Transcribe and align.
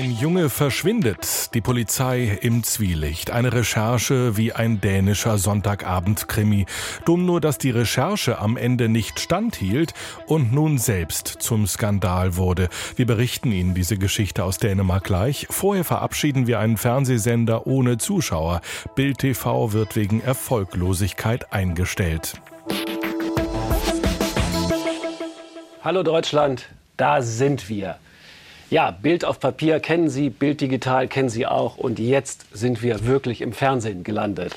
Ein 0.00 0.12
Junge 0.12 0.48
verschwindet, 0.48 1.52
die 1.52 1.60
Polizei 1.60 2.38
im 2.40 2.62
Zwielicht. 2.62 3.32
Eine 3.32 3.52
Recherche 3.52 4.38
wie 4.38 4.54
ein 4.54 4.80
dänischer 4.80 5.36
Sonntagabend-Krimi. 5.36 6.64
Dumm 7.04 7.26
nur, 7.26 7.42
dass 7.42 7.58
die 7.58 7.68
Recherche 7.68 8.38
am 8.38 8.56
Ende 8.56 8.88
nicht 8.88 9.20
standhielt 9.20 9.92
und 10.26 10.54
nun 10.54 10.78
selbst 10.78 11.26
zum 11.40 11.66
Skandal 11.66 12.36
wurde. 12.36 12.70
Wir 12.96 13.04
berichten 13.04 13.52
Ihnen 13.52 13.74
diese 13.74 13.98
Geschichte 13.98 14.42
aus 14.42 14.56
Dänemark 14.56 15.04
gleich. 15.04 15.46
Vorher 15.50 15.84
verabschieden 15.84 16.46
wir 16.46 16.60
einen 16.60 16.78
Fernsehsender 16.78 17.66
ohne 17.66 17.98
Zuschauer. 17.98 18.62
Bild 18.94 19.18
TV 19.18 19.74
wird 19.74 19.96
wegen 19.96 20.22
Erfolglosigkeit 20.22 21.52
eingestellt. 21.52 22.40
Hallo 25.84 26.02
Deutschland, 26.02 26.70
da 26.96 27.20
sind 27.20 27.68
wir. 27.68 27.98
Ja, 28.70 28.92
Bild 28.92 29.24
auf 29.24 29.40
Papier 29.40 29.80
kennen 29.80 30.08
Sie, 30.08 30.30
Bild 30.30 30.60
digital 30.60 31.08
kennen 31.08 31.28
Sie 31.28 31.44
auch. 31.44 31.76
Und 31.76 31.98
jetzt 31.98 32.46
sind 32.52 32.82
wir 32.82 33.04
wirklich 33.04 33.40
im 33.40 33.52
Fernsehen 33.52 34.04
gelandet. 34.04 34.54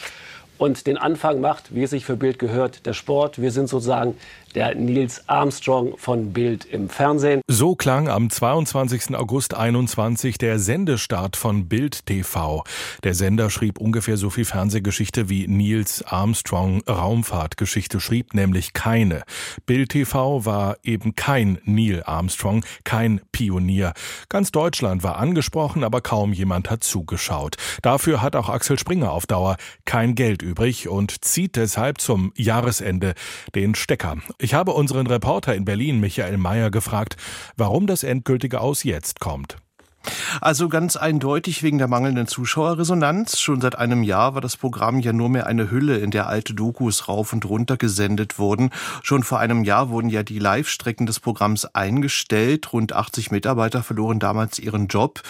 Und 0.60 0.86
den 0.86 1.00
Anfang 1.00 1.42
macht, 1.42 1.74
wie 1.74 1.82
es 1.82 1.90
sich 1.90 2.06
für 2.06 2.16
Bild 2.16 2.38
gehört, 2.38 2.86
der 2.86 2.94
Sport. 2.94 3.42
Wir 3.42 3.50
sind 3.50 3.70
sozusagen 3.70 4.16
der 4.56 4.76
Nils 4.76 5.28
Armstrong 5.28 5.96
von 5.98 6.34
Bild 6.34 6.66
im 6.66 6.90
Fernsehen. 6.90 7.42
So 7.48 7.76
klang 7.76 8.08
am 8.08 8.30
22. 8.30 9.16
August 9.16 9.54
21 9.54 10.38
der 10.38 10.60
Sendestart 10.60 11.36
von 11.36 11.68
Bild 11.68 12.06
TV. 12.06 12.64
Der 13.04 13.14
Sender 13.14 13.50
schrieb 13.50 13.80
ungefähr 13.80 14.18
so 14.18 14.30
viel 14.30 14.46
Fernsehgeschichte 14.46 15.30
wie 15.30 15.48
Nils 15.48 16.04
Armstrong 16.04 16.82
Raumfahrtgeschichte 16.88 18.00
schrieb, 18.00 18.34
nämlich 18.34 18.74
keine. 18.74 19.24
Bild 19.66 19.90
TV 19.90 20.46
war 20.46 20.78
eben 20.84 21.16
kein 21.16 21.60
Neil 21.66 22.04
Armstrong, 22.06 22.64
kein 22.84 23.22
Pionier. 23.32 23.94
Ganz 24.30 24.52
Deutschland 24.52 25.04
war 25.04 25.18
angesprochen, 25.18 25.84
aber 25.84 26.02
kaum 26.02 26.34
jemand 26.34 26.70
hat 26.70 26.84
zugeschaut. 26.84 27.56
Dafür 27.82 28.22
hat 28.22 28.36
auch 28.36 28.50
Axel 28.50 28.78
Springer 28.78 29.12
auf 29.12 29.26
Dauer 29.26 29.58
kein 29.86 30.16
Geld 30.16 30.42
übrig 30.42 30.88
und 30.88 31.24
zieht 31.24 31.56
deshalb 31.56 32.00
zum 32.00 32.32
Jahresende 32.36 33.14
den 33.56 33.76
Stecker. 33.76 34.18
Ich 34.44 34.54
habe 34.54 34.74
unseren 34.74 35.08
Reporter 35.08 35.56
in 35.56 35.64
Berlin, 35.64 36.02
Michael 36.02 36.36
Mayer, 36.36 36.70
gefragt, 36.70 37.16
warum 37.56 37.88
das 37.88 38.04
endgültige 38.04 38.60
Aus 38.60 38.84
jetzt 38.84 39.22
kommt. 39.22 39.56
Also 40.42 40.70
ganz 40.70 40.96
eindeutig 40.96 41.64
wegen 41.64 41.78
der 41.78 41.88
mangelnden 41.88 42.28
Zuschauerresonanz. 42.28 43.40
Schon 43.40 43.62
seit 43.62 43.78
einem 43.78 44.04
Jahr 44.04 44.34
war 44.34 44.42
das 44.42 44.58
Programm 44.58 45.00
ja 45.00 45.14
nur 45.14 45.30
mehr 45.30 45.48
eine 45.48 45.72
Hülle, 45.72 45.98
in 45.98 46.12
der 46.12 46.28
alte 46.28 46.54
Dokus 46.54 47.08
rauf 47.08 47.34
und 47.34 47.46
runter 47.46 47.78
gesendet 47.78 48.40
wurden. 48.40 48.72
Schon 49.04 49.24
vor 49.24 49.40
einem 49.40 49.64
Jahr 49.64 49.90
wurden 49.90 50.10
ja 50.10 50.24
die 50.24 50.40
Live-Strecken 50.40 51.06
des 51.06 51.20
Programms 51.20 51.66
eingestellt. 51.66 52.74
Rund 52.74 52.94
80 52.94 53.32
Mitarbeiter 53.32 53.84
verloren 53.84 54.20
damals 54.20 54.60
ihren 54.60 54.88
Job. 54.88 55.22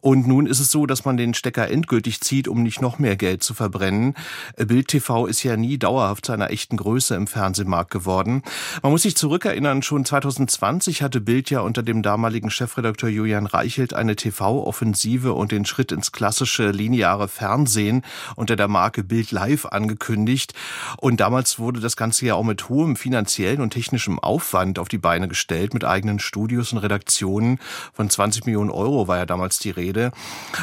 Und 0.00 0.26
nun 0.26 0.46
ist 0.46 0.60
es 0.60 0.70
so, 0.70 0.86
dass 0.86 1.04
man 1.04 1.16
den 1.16 1.34
Stecker 1.34 1.68
endgültig 1.68 2.20
zieht, 2.20 2.46
um 2.46 2.62
nicht 2.62 2.80
noch 2.80 2.98
mehr 2.98 3.16
Geld 3.16 3.42
zu 3.42 3.54
verbrennen. 3.54 4.14
Bild 4.56 4.88
TV 4.88 5.26
ist 5.26 5.42
ja 5.42 5.56
nie 5.56 5.78
dauerhaft 5.78 6.26
zu 6.26 6.32
einer 6.32 6.50
echten 6.50 6.76
Größe 6.76 7.14
im 7.14 7.26
Fernsehmarkt 7.26 7.90
geworden. 7.90 8.42
Man 8.82 8.92
muss 8.92 9.02
sich 9.02 9.16
zurückerinnern, 9.16 9.82
schon 9.82 10.04
2020 10.04 11.02
hatte 11.02 11.20
Bild 11.20 11.50
ja 11.50 11.60
unter 11.60 11.82
dem 11.82 12.02
damaligen 12.02 12.50
Chefredakteur 12.50 13.08
Julian 13.08 13.46
Reichelt 13.46 13.94
eine 13.94 14.16
TV-Offensive 14.20 15.32
und 15.32 15.52
den 15.52 15.64
Schritt 15.64 15.92
ins 15.92 16.12
klassische 16.12 16.70
lineare 16.70 17.28
Fernsehen 17.28 18.02
unter 18.36 18.56
der 18.56 18.68
Marke 18.68 19.02
Bild 19.02 19.30
Live 19.30 19.66
angekündigt. 19.66 20.54
Und 20.98 21.20
damals 21.20 21.58
wurde 21.58 21.80
das 21.80 21.96
Ganze 21.96 22.26
ja 22.26 22.34
auch 22.34 22.44
mit 22.44 22.68
hohem 22.68 22.96
finanziellen 22.96 23.60
und 23.60 23.70
technischem 23.70 24.18
Aufwand 24.18 24.78
auf 24.78 24.88
die 24.88 24.98
Beine 24.98 25.28
gestellt, 25.28 25.74
mit 25.74 25.84
eigenen 25.84 26.18
Studios 26.18 26.72
und 26.72 26.78
Redaktionen. 26.78 27.58
Von 27.92 28.10
20 28.10 28.46
Millionen 28.46 28.70
Euro 28.70 29.08
war 29.08 29.16
ja 29.16 29.26
damals 29.26 29.58
die 29.58 29.70
Rede. 29.70 30.12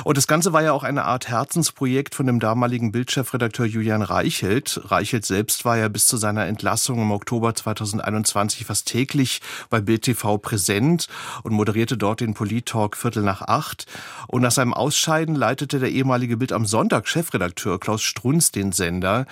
Und 0.04 0.18
das 0.18 0.28
Ganze 0.28 0.54
war 0.54 0.64
ja 0.64 0.74
auch 0.74 0.84
eine 0.84 1.06
Art 1.06 1.28
Herzensprojekt 1.28 2.16
von 2.16 2.28
dem 2.28 2.40
damaligen 2.40 2.92
Bildchefredakteur 2.92 3.66
Julian 3.66 4.02
Reichelt. 4.02 4.80
Reichelt 4.86 5.26
selbst 5.26 5.66
war 5.66 5.78
ja 5.78 5.88
bis 5.88 6.08
zu 6.08 6.18
seiner 6.18 6.46
Entlassung 6.46 7.02
im 7.02 7.12
Oktober 7.12 7.56
2021 7.56 8.66
fast 8.66 8.88
täglich 8.88 9.42
bei 9.70 9.81
Bild 9.81 10.04
TV 10.04 10.38
präsent 10.38 11.08
und 11.44 11.54
moderierte 11.54 11.98
dort 11.98 12.22
den 12.22 12.34
Polit-Talk 12.34 12.96
Viertel 12.96 13.24
nach 13.24 13.42
acht. 13.47 13.85
Und 14.28 14.41
nach 14.41 14.52
seinem 14.52 14.74
Ausscheiden 14.74 15.35
leitete 15.35 15.80
der 15.80 15.90
ehemalige 15.90 16.38
Bild 16.38 16.52
am 16.52 16.66
Sonntag 16.66 17.08
Chefredakteur 17.08 17.80
Klaus 17.80 18.03
Strunz 18.03 18.52
den 18.52 18.72
Sender. 18.72 19.25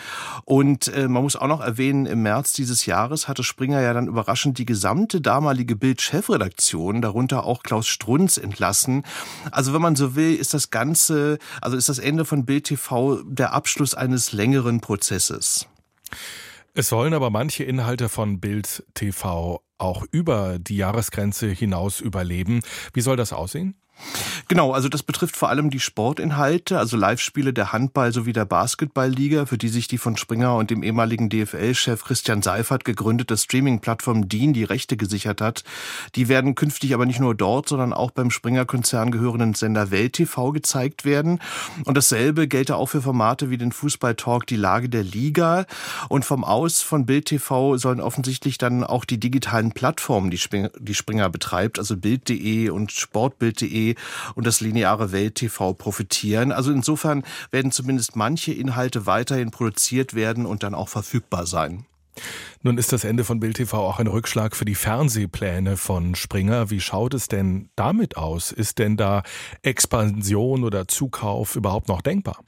Und 0.46 0.88
äh, 0.90 1.08
man 1.08 1.24
muss 1.24 1.36
auch 1.36 1.48
noch 1.48 1.62
erwähnen, 1.62 2.06
im 2.06 2.24
März 2.24 2.54
dieses 2.54 2.86
Jahres 2.86 3.28
hatte 3.28 3.44
Springer 3.44 3.82
ja 3.82 3.94
dann 3.94 4.08
überraschend 4.08 4.58
die 4.58 4.66
gesamte 4.66 5.22
damalige 5.22 5.76
Bild-Chefredaktion, 5.76 7.02
darunter 7.02 7.46
auch 7.46 7.64
Klaus 7.64 7.88
Strunz, 7.88 8.38
entlassen. 8.38 9.04
Also 9.52 9.74
wenn 9.74 9.82
man 9.82 9.96
so 9.96 10.16
will, 10.16 10.36
ist 10.36 10.54
das 10.54 10.70
Ganze, 10.70 11.38
also 11.62 11.78
ist 11.78 11.90
das 11.90 12.00
Ende 12.00 12.26
von 12.26 12.46
Bild 12.46 12.66
TV 12.66 13.22
der 13.24 13.54
Abschluss 13.54 13.94
eines 13.94 14.32
längeren 14.32 14.82
Prozesses. 14.82 15.68
Es 16.74 16.90
sollen 16.90 17.14
aber 17.14 17.30
manche 17.30 17.64
Inhalte 17.64 18.10
von 18.10 18.40
Bild 18.40 18.84
TV 18.94 19.62
auch 19.78 20.06
über 20.12 20.60
die 20.60 20.78
Jahresgrenze 20.78 21.48
hinaus 21.48 22.00
überleben. 22.00 22.62
Wie 22.94 23.02
soll 23.02 23.18
das 23.18 23.34
aussehen? 23.34 23.76
Genau, 24.48 24.74
also 24.74 24.90
das 24.90 25.02
betrifft 25.02 25.36
vor 25.36 25.50
allem 25.50 25.72
die 25.72 25.80
Sportinhalte, 25.80 26.78
also 26.78 26.98
Live-Spiele 26.98 27.54
der 27.54 27.72
Handball- 27.72 28.12
sowie 28.12 28.34
der 28.34 28.46
Basketballliga, 28.46 29.48
für 29.48 29.58
die 29.58 29.70
sich 29.70 29.88
die 29.88 29.98
von 29.98 30.18
Springer 30.18 30.56
und 30.56 30.70
dem 30.70 30.84
ehemaligen 30.84 31.30
DFL-Chef 31.30 32.04
Christian 32.04 32.44
Seifert 32.44 32.86
gegründete 32.86 33.38
Streaming-Plattform 33.38 34.30
Dean 34.30 34.54
die 34.54 34.64
Rechte 34.64 34.98
gesichert 34.98 35.42
hat. 35.42 35.64
Die 36.14 36.28
werden 36.28 36.54
künftig 36.54 36.94
aber 36.94 37.08
nicht 37.08 37.20
nur 37.20 37.34
dort, 37.34 37.70
sondern 37.70 37.94
auch 37.94 38.12
beim 38.12 38.30
Springer-Konzern 38.30 39.10
gehörenden 39.10 39.56
Sender 39.56 39.90
Welt 39.90 40.14
TV 40.14 40.52
gezeigt 40.52 41.06
werden. 41.06 41.40
Und 41.86 41.98
dasselbe 41.98 42.48
gelte 42.48 42.76
auch 42.76 42.88
für 42.88 43.02
Formate 43.02 43.50
wie 43.50 43.58
den 43.58 43.72
Fußball-Talk 43.72 44.46
Die 44.46 44.58
Lage 44.58 44.90
der 44.90 45.04
Liga. 45.04 45.66
Und 46.10 46.26
vom 46.26 46.44
Aus 46.44 46.82
von 46.82 47.08
Bild 47.08 47.26
TV 47.26 47.78
sollen 47.78 48.02
offensichtlich 48.02 48.60
dann 48.60 48.84
auch 48.84 49.06
die 49.06 49.20
digitalen 49.20 49.65
Plattformen, 49.72 50.32
die 50.32 50.38
Springer 50.94 51.30
betreibt, 51.30 51.80
also 51.80 51.98
Bild.de 51.98 52.70
und 52.70 52.92
Sportbild.de, 52.92 53.96
und 54.36 54.48
das 54.48 54.62
lineare 54.62 55.12
Welt-TV 55.12 55.74
profitieren. 55.74 56.52
Also 56.52 56.72
insofern 56.72 57.24
werden 57.52 57.72
zumindest 57.72 58.16
manche 58.16 58.54
Inhalte 58.54 59.06
weiterhin 59.06 59.52
produziert 59.52 60.14
werden 60.14 60.46
und 60.46 60.64
dann 60.64 60.76
auch 60.76 60.90
verfügbar 60.90 61.46
sein. 61.46 61.86
Nun 62.64 62.78
ist 62.78 62.94
das 62.94 63.04
Ende 63.04 63.26
von 63.26 63.42
Bild 63.42 63.58
TV 63.58 63.78
auch 63.78 64.00
ein 64.00 64.08
Rückschlag 64.08 64.56
für 64.56 64.64
die 64.64 64.76
Fernsehpläne 64.76 65.76
von 65.76 66.16
Springer. 66.16 66.70
Wie 66.70 66.80
schaut 66.80 67.14
es 67.14 67.28
denn 67.28 67.70
damit 67.76 68.16
aus? 68.16 68.54
Ist 68.54 68.80
denn 68.80 68.96
da 68.96 69.24
Expansion 69.64 70.64
oder 70.64 70.88
Zukauf 70.88 71.58
überhaupt 71.58 71.90
noch 71.90 72.02
denkbar? 72.02 72.40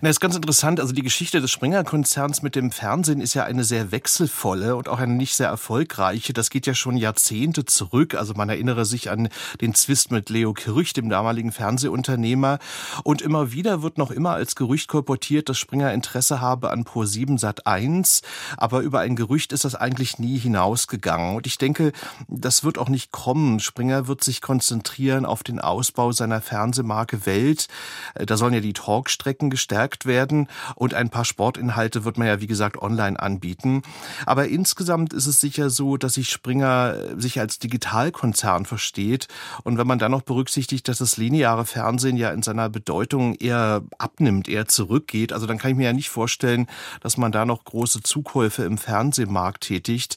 Na, 0.00 0.10
ist 0.10 0.20
ganz 0.20 0.36
interessant. 0.36 0.80
Also 0.80 0.92
die 0.92 1.02
Geschichte 1.02 1.40
des 1.40 1.50
Springer-Konzerns 1.50 2.42
mit 2.42 2.54
dem 2.54 2.70
Fernsehen 2.70 3.20
ist 3.20 3.34
ja 3.34 3.44
eine 3.44 3.64
sehr 3.64 3.92
wechselvolle 3.92 4.76
und 4.76 4.88
auch 4.88 4.98
eine 4.98 5.14
nicht 5.14 5.34
sehr 5.34 5.48
erfolgreiche. 5.48 6.32
Das 6.32 6.50
geht 6.50 6.66
ja 6.66 6.74
schon 6.74 6.96
Jahrzehnte 6.96 7.64
zurück. 7.64 8.14
Also 8.14 8.34
man 8.34 8.48
erinnere 8.48 8.84
sich 8.84 9.10
an 9.10 9.28
den 9.60 9.74
Zwist 9.74 10.10
mit 10.10 10.28
Leo 10.28 10.52
Kirch, 10.52 10.92
dem 10.92 11.08
damaligen 11.08 11.52
Fernsehunternehmer. 11.52 12.58
Und 13.04 13.22
immer 13.22 13.52
wieder 13.52 13.82
wird 13.82 13.98
noch 13.98 14.10
immer 14.10 14.32
als 14.32 14.54
Gerücht 14.56 14.88
kolportiert, 14.88 15.48
dass 15.48 15.58
Springer 15.58 15.92
Interesse 15.92 16.40
habe 16.40 16.70
an 16.70 16.84
Pro7 16.84 17.38
Sat 17.38 17.66
1. 17.66 18.22
Aber 18.56 18.80
über 18.80 19.00
ein 19.00 19.16
Gerücht 19.16 19.52
ist 19.52 19.64
das 19.64 19.74
eigentlich 19.74 20.18
nie 20.18 20.38
hinausgegangen. 20.38 21.36
Und 21.36 21.46
ich 21.46 21.58
denke, 21.58 21.92
das 22.28 22.64
wird 22.64 22.78
auch 22.78 22.88
nicht 22.88 23.12
kommen. 23.12 23.60
Springer 23.60 24.06
wird 24.08 24.22
sich 24.22 24.40
konzentrieren 24.40 25.24
auf 25.24 25.42
den 25.42 25.60
Ausbau 25.60 26.12
seiner 26.12 26.40
Fernsehmarke 26.40 27.26
Welt. 27.26 27.68
Da 28.14 28.36
sollen 28.36 28.54
ja 28.54 28.60
die 28.60 28.72
Talkstrecken 28.72 29.35
Strecken 29.36 29.50
gestärkt 29.50 30.06
werden 30.06 30.48
und 30.76 30.94
ein 30.94 31.10
paar 31.10 31.26
Sportinhalte 31.26 32.04
wird 32.04 32.16
man 32.16 32.26
ja, 32.26 32.40
wie 32.40 32.46
gesagt, 32.46 32.80
online 32.80 33.20
anbieten. 33.20 33.82
Aber 34.24 34.48
insgesamt 34.48 35.12
ist 35.12 35.26
es 35.26 35.40
sicher 35.40 35.68
so, 35.68 35.98
dass 35.98 36.14
sich 36.14 36.30
Springer 36.30 36.94
äh, 36.94 37.20
sich 37.20 37.38
als 37.38 37.58
Digitalkonzern 37.58 38.64
versteht. 38.64 39.28
Und 39.62 39.76
wenn 39.76 39.86
man 39.86 39.98
dann 39.98 40.12
noch 40.12 40.22
berücksichtigt, 40.22 40.88
dass 40.88 40.98
das 40.98 41.18
lineare 41.18 41.66
Fernsehen 41.66 42.16
ja 42.16 42.30
in 42.30 42.42
seiner 42.42 42.70
Bedeutung 42.70 43.34
eher 43.34 43.82
abnimmt, 43.98 44.48
eher 44.48 44.66
zurückgeht, 44.66 45.32
also 45.34 45.46
dann 45.46 45.58
kann 45.58 45.72
ich 45.72 45.76
mir 45.76 45.84
ja 45.84 45.92
nicht 45.92 46.08
vorstellen, 46.08 46.66
dass 47.00 47.18
man 47.18 47.32
da 47.32 47.44
noch 47.44 47.64
große 47.64 48.02
Zukäufe 48.02 48.62
im 48.62 48.78
Fernsehmarkt 48.78 49.64
tätigt. 49.64 50.16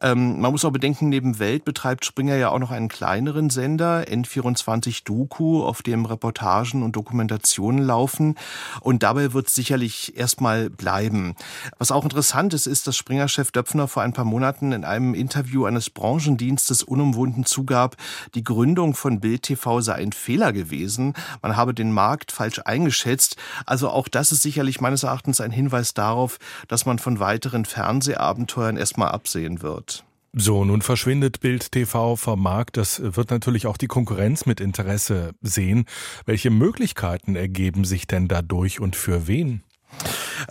Ähm, 0.00 0.40
man 0.40 0.52
muss 0.52 0.64
auch 0.64 0.70
bedenken, 0.70 1.08
neben 1.08 1.40
Welt 1.40 1.64
betreibt 1.64 2.04
Springer 2.04 2.36
ja 2.36 2.50
auch 2.50 2.58
noch 2.60 2.70
einen 2.70 2.88
kleineren 2.88 3.50
Sender, 3.50 4.04
N24 4.08 5.02
Doku, 5.04 5.64
auf 5.64 5.82
dem 5.82 6.04
Reportagen 6.04 6.82
und 6.82 6.94
Dokumentationen 6.94 7.82
laufen. 7.82 8.36
Und 8.80 9.02
dabei 9.02 9.32
wird 9.32 9.48
es 9.48 9.54
sicherlich 9.54 10.16
erstmal 10.16 10.70
bleiben. 10.70 11.34
Was 11.78 11.90
auch 11.90 12.04
interessant 12.04 12.54
ist, 12.54 12.66
ist, 12.66 12.86
dass 12.86 12.96
Springer-Chef 12.96 13.50
Döpfner 13.52 13.88
vor 13.88 14.02
ein 14.02 14.12
paar 14.12 14.24
Monaten 14.24 14.72
in 14.72 14.84
einem 14.84 15.14
Interview 15.14 15.64
eines 15.64 15.90
Branchendienstes 15.90 16.82
unumwunden 16.82 17.44
zugab, 17.44 17.96
die 18.34 18.44
Gründung 18.44 18.94
von 18.94 19.20
Bild 19.20 19.42
TV 19.42 19.80
sei 19.80 19.94
ein 19.94 20.12
Fehler 20.12 20.52
gewesen. 20.52 21.14
Man 21.42 21.56
habe 21.56 21.74
den 21.74 21.92
Markt 21.92 22.32
falsch 22.32 22.60
eingeschätzt. 22.64 23.36
Also 23.66 23.90
auch 23.90 24.08
das 24.08 24.32
ist 24.32 24.42
sicherlich 24.42 24.80
meines 24.80 25.02
Erachtens 25.02 25.40
ein 25.40 25.50
Hinweis 25.50 25.94
darauf, 25.94 26.38
dass 26.68 26.86
man 26.86 26.98
von 26.98 27.20
weiteren 27.20 27.64
Fernsehabenteuern 27.64 28.76
erstmal 28.76 29.08
absehen 29.08 29.62
wird. 29.62 30.04
So, 30.32 30.64
nun 30.64 30.80
verschwindet 30.80 31.40
Bild 31.40 31.72
TV 31.72 32.14
vom 32.14 32.40
Markt. 32.40 32.76
Das 32.76 33.00
wird 33.02 33.30
natürlich 33.30 33.66
auch 33.66 33.76
die 33.76 33.88
Konkurrenz 33.88 34.46
mit 34.46 34.60
Interesse 34.60 35.32
sehen. 35.40 35.86
Welche 36.24 36.50
Möglichkeiten 36.50 37.34
ergeben 37.34 37.84
sich 37.84 38.06
denn 38.06 38.28
dadurch 38.28 38.80
und 38.80 38.94
für 38.94 39.26
wen? 39.26 39.64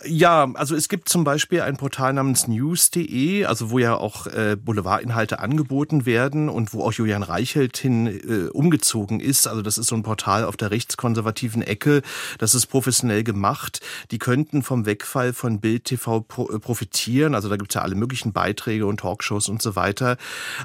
Ja, 0.05 0.49
also 0.53 0.75
es 0.75 0.87
gibt 0.87 1.09
zum 1.09 1.23
Beispiel 1.23 1.61
ein 1.61 1.77
Portal 1.77 2.13
namens 2.13 2.47
news.de, 2.47 3.45
also 3.45 3.71
wo 3.71 3.79
ja 3.79 3.95
auch 3.95 4.27
äh, 4.27 4.55
Boulevardinhalte 4.55 5.39
angeboten 5.39 6.05
werden 6.05 6.47
und 6.49 6.73
wo 6.73 6.83
auch 6.83 6.93
Julian 6.93 7.23
Reichelt 7.23 7.77
hin 7.77 8.07
äh, 8.07 8.49
umgezogen 8.49 9.19
ist. 9.19 9.47
Also 9.47 9.61
das 9.61 9.77
ist 9.77 9.87
so 9.87 9.95
ein 9.95 10.03
Portal 10.03 10.45
auf 10.45 10.57
der 10.57 10.71
rechtskonservativen 10.71 11.61
Ecke. 11.61 12.01
Das 12.37 12.55
ist 12.55 12.67
professionell 12.67 13.23
gemacht. 13.23 13.81
Die 14.11 14.19
könnten 14.19 14.63
vom 14.63 14.85
Wegfall 14.85 15.33
von 15.33 15.59
Bild 15.59 15.85
TV 15.85 16.21
pro, 16.21 16.49
äh, 16.49 16.59
profitieren. 16.59 17.35
Also 17.35 17.49
da 17.49 17.57
gibt's 17.57 17.75
ja 17.75 17.81
alle 17.81 17.95
möglichen 17.95 18.31
Beiträge 18.31 18.85
und 18.85 18.99
Talkshows 18.99 19.49
und 19.49 19.61
so 19.61 19.75
weiter. 19.75 20.17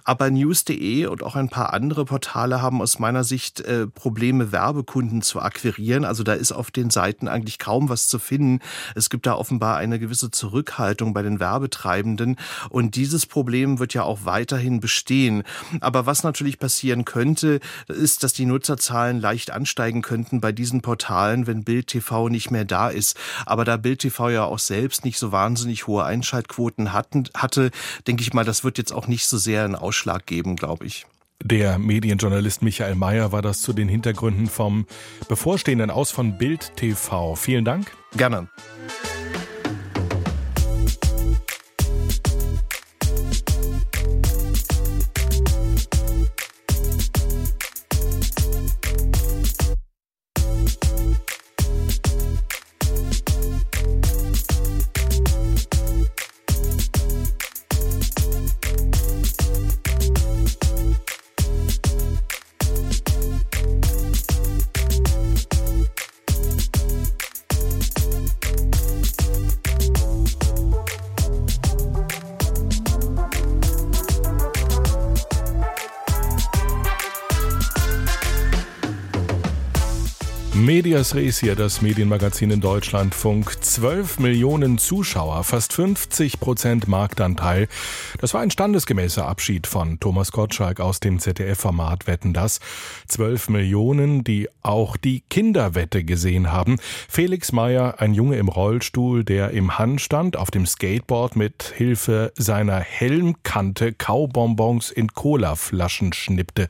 Aber 0.04 0.30
news.de 0.30 1.06
und 1.06 1.22
auch 1.22 1.36
ein 1.36 1.48
paar 1.48 1.72
andere 1.72 2.04
Portale 2.04 2.62
haben 2.62 2.80
aus 2.82 2.98
meiner 2.98 3.24
Sicht 3.24 3.60
äh, 3.60 3.86
Probleme, 3.86 4.52
Werbekunden 4.52 5.22
zu 5.22 5.40
akquirieren. 5.40 6.04
Also 6.04 6.22
da 6.22 6.34
ist 6.34 6.52
auf 6.52 6.70
den 6.70 6.90
Seiten 6.90 7.26
eigentlich 7.26 7.58
kaum 7.58 7.88
was 7.88 8.08
zu 8.08 8.18
finden. 8.18 8.60
Es 8.94 9.10
gibt 9.24 9.32
da 9.34 9.38
offenbar 9.38 9.78
eine 9.78 9.98
gewisse 9.98 10.30
Zurückhaltung 10.30 11.14
bei 11.14 11.22
den 11.22 11.40
Werbetreibenden 11.40 12.36
und 12.68 12.94
dieses 12.94 13.24
Problem 13.24 13.78
wird 13.78 13.94
ja 13.94 14.02
auch 14.02 14.26
weiterhin 14.26 14.80
bestehen. 14.80 15.44
Aber 15.80 16.04
was 16.04 16.24
natürlich 16.24 16.58
passieren 16.58 17.06
könnte, 17.06 17.60
ist, 17.88 18.22
dass 18.22 18.34
die 18.34 18.44
Nutzerzahlen 18.44 19.18
leicht 19.18 19.50
ansteigen 19.50 20.02
könnten 20.02 20.42
bei 20.42 20.52
diesen 20.52 20.82
Portalen, 20.82 21.46
wenn 21.46 21.64
Bild 21.64 21.86
TV 21.86 22.28
nicht 22.28 22.50
mehr 22.50 22.66
da 22.66 22.90
ist. 22.90 23.16
Aber 23.46 23.64
da 23.64 23.78
Bild 23.78 24.00
TV 24.00 24.28
ja 24.28 24.44
auch 24.44 24.58
selbst 24.58 25.06
nicht 25.06 25.18
so 25.18 25.32
wahnsinnig 25.32 25.86
hohe 25.86 26.04
Einschaltquoten 26.04 26.92
hatten, 26.92 27.24
hatte, 27.34 27.70
denke 28.06 28.22
ich 28.22 28.34
mal, 28.34 28.44
das 28.44 28.62
wird 28.62 28.76
jetzt 28.76 28.92
auch 28.92 29.06
nicht 29.06 29.26
so 29.26 29.38
sehr 29.38 29.64
einen 29.64 29.74
Ausschlag 29.74 30.26
geben, 30.26 30.56
glaube 30.56 30.84
ich. 30.84 31.06
Der 31.42 31.78
Medienjournalist 31.78 32.62
Michael 32.62 32.94
Mayer 32.94 33.32
war 33.32 33.42
das 33.42 33.60
zu 33.60 33.72
den 33.72 33.88
Hintergründen 33.88 34.46
vom 34.46 34.86
bevorstehenden 35.28 35.90
Aus 35.90 36.10
von 36.10 36.38
Bild 36.38 36.72
TV. 36.76 37.36
Vielen 37.36 37.64
Dank. 37.64 37.92
Gerne. 38.16 38.48
Medias 80.74 81.14
Res 81.14 81.38
hier, 81.38 81.54
das 81.54 81.82
Medienmagazin 81.82 82.50
in 82.50 82.60
Deutschlandfunk. 82.60 83.62
12 83.62 84.18
Millionen 84.18 84.76
Zuschauer, 84.76 85.44
fast 85.44 85.72
50 85.72 86.40
Prozent 86.40 86.88
Marktanteil. 86.88 87.68
Das 88.20 88.34
war 88.34 88.40
ein 88.40 88.50
standesgemäßer 88.50 89.24
Abschied 89.24 89.68
von 89.68 90.00
Thomas 90.00 90.32
Gottschalk 90.32 90.80
aus 90.80 90.98
dem 90.98 91.20
ZDF-Format 91.20 92.08
Wetten 92.08 92.32
das. 92.32 92.58
12 93.06 93.50
Millionen, 93.50 94.24
die 94.24 94.48
auch 94.62 94.96
die 94.96 95.22
Kinderwette 95.30 96.02
gesehen 96.02 96.50
haben. 96.50 96.78
Felix 97.08 97.52
Meyer, 97.52 98.00
ein 98.00 98.12
Junge 98.12 98.38
im 98.38 98.48
Rollstuhl, 98.48 99.22
der 99.22 99.50
im 99.50 99.78
Handstand 99.78 100.36
auf 100.36 100.50
dem 100.50 100.66
Skateboard 100.66 101.36
mit 101.36 101.72
Hilfe 101.76 102.32
seiner 102.34 102.80
Helmkante 102.80 103.92
Kaubonbons 103.92 104.90
in 104.90 105.06
Colaflaschen 105.06 106.12
schnippte. 106.12 106.66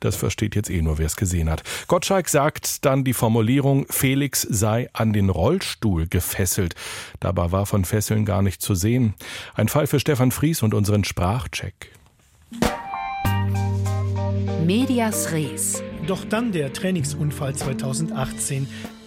Das 0.00 0.14
versteht 0.14 0.54
jetzt 0.54 0.68
eh 0.68 0.82
nur, 0.82 0.98
wer 0.98 1.06
es 1.06 1.16
gesehen 1.16 1.48
hat. 1.48 1.62
Gottschalk 1.88 2.28
sagt 2.28 2.84
dann 2.84 3.02
die 3.02 3.14
Formulierung 3.14 3.45
Formulierung, 3.46 3.86
Felix 3.90 4.42
sei 4.42 4.88
an 4.92 5.12
den 5.12 5.30
Rollstuhl 5.30 6.08
gefesselt. 6.08 6.74
Dabei 7.20 7.52
war 7.52 7.64
von 7.64 7.84
Fesseln 7.84 8.24
gar 8.24 8.42
nicht 8.42 8.60
zu 8.60 8.74
sehen. 8.74 9.14
Ein 9.54 9.68
Fall 9.68 9.86
für 9.86 10.00
Stefan 10.00 10.32
Fries 10.32 10.64
und 10.64 10.74
unseren 10.74 11.04
Sprachcheck. 11.04 11.92
Medias 14.64 15.30
Res. 15.30 15.80
Doch 16.08 16.24
dann 16.24 16.50
der 16.50 16.72
Trainingsunfall 16.72 17.54
2018. 17.54 18.66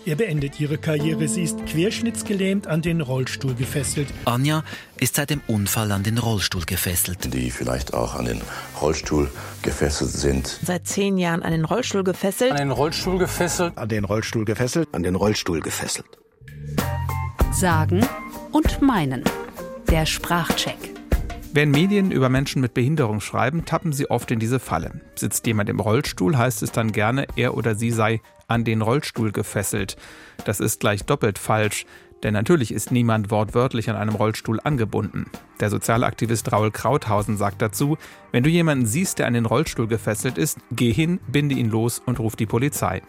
Er 0.09 0.15
beendet 0.15 0.59
ihre 0.59 0.79
Karriere. 0.79 1.27
Sie 1.27 1.43
ist 1.43 1.63
querschnittsgelähmt 1.67 2.65
an 2.65 2.81
den 2.81 2.99
Rollstuhl 2.99 3.53
gefesselt. 3.53 4.07
Anja 4.25 4.63
ist 4.99 5.17
seit 5.17 5.29
dem 5.29 5.39
Unfall 5.45 5.91
an 5.91 6.01
den 6.01 6.17
Rollstuhl 6.17 6.63
gefesselt. 6.65 7.31
Die 7.31 7.51
vielleicht 7.51 7.93
auch 7.93 8.15
an 8.15 8.25
den 8.25 8.41
Rollstuhl 8.81 9.29
gefesselt 9.61 10.09
sind. 10.09 10.59
Seit 10.65 10.87
zehn 10.87 11.19
Jahren 11.19 11.43
an 11.43 11.51
den 11.51 11.63
Rollstuhl 11.63 12.03
gefesselt. 12.03 12.53
An 12.53 12.57
den 12.57 12.71
Rollstuhl 12.71 13.19
gefesselt. 13.19 13.77
An 13.77 13.87
den 13.87 14.03
Rollstuhl 14.03 14.45
gefesselt. 14.45 14.89
An 14.93 15.03
den 15.03 15.13
Rollstuhl 15.13 15.61
gefesselt. 15.61 16.07
Sagen 17.51 18.03
und 18.51 18.81
meinen. 18.81 19.23
Der 19.91 20.07
Sprachcheck. 20.07 20.89
Wenn 21.53 21.69
Medien 21.69 22.09
über 22.09 22.29
Menschen 22.29 22.63
mit 22.63 22.73
Behinderung 22.73 23.21
schreiben, 23.21 23.65
tappen 23.65 23.93
sie 23.93 24.09
oft 24.09 24.31
in 24.31 24.39
diese 24.39 24.59
Falle. 24.59 25.01
Sitzt 25.13 25.45
jemand 25.45 25.69
im 25.69 25.79
Rollstuhl, 25.79 26.35
heißt 26.35 26.63
es 26.63 26.71
dann 26.71 26.91
gerne, 26.91 27.27
er 27.35 27.55
oder 27.55 27.75
sie 27.75 27.91
sei 27.91 28.21
an 28.49 28.65
den 28.65 28.81
Rollstuhl 28.81 29.31
gefesselt. 29.31 29.95
Das 30.45 30.59
ist 30.59 30.81
gleich 30.81 31.05
doppelt 31.05 31.39
falsch, 31.39 31.85
denn 32.23 32.33
natürlich 32.33 32.73
ist 32.73 32.91
niemand 32.91 33.31
wortwörtlich 33.31 33.89
an 33.89 33.95
einem 33.95 34.15
Rollstuhl 34.15 34.59
angebunden. 34.63 35.27
Der 35.59 35.69
Sozialaktivist 35.69 36.51
Raul 36.51 36.71
Krauthausen 36.71 37.37
sagt 37.37 37.61
dazu, 37.61 37.97
wenn 38.31 38.43
du 38.43 38.49
jemanden 38.49 38.85
siehst, 38.85 39.19
der 39.19 39.27
an 39.27 39.33
den 39.33 39.45
Rollstuhl 39.45 39.87
gefesselt 39.87 40.37
ist, 40.37 40.57
geh 40.71 40.91
hin, 40.91 41.19
binde 41.27 41.55
ihn 41.55 41.69
los 41.69 42.01
und 42.05 42.19
ruf 42.19 42.35
die 42.35 42.45
Polizei. 42.45 43.01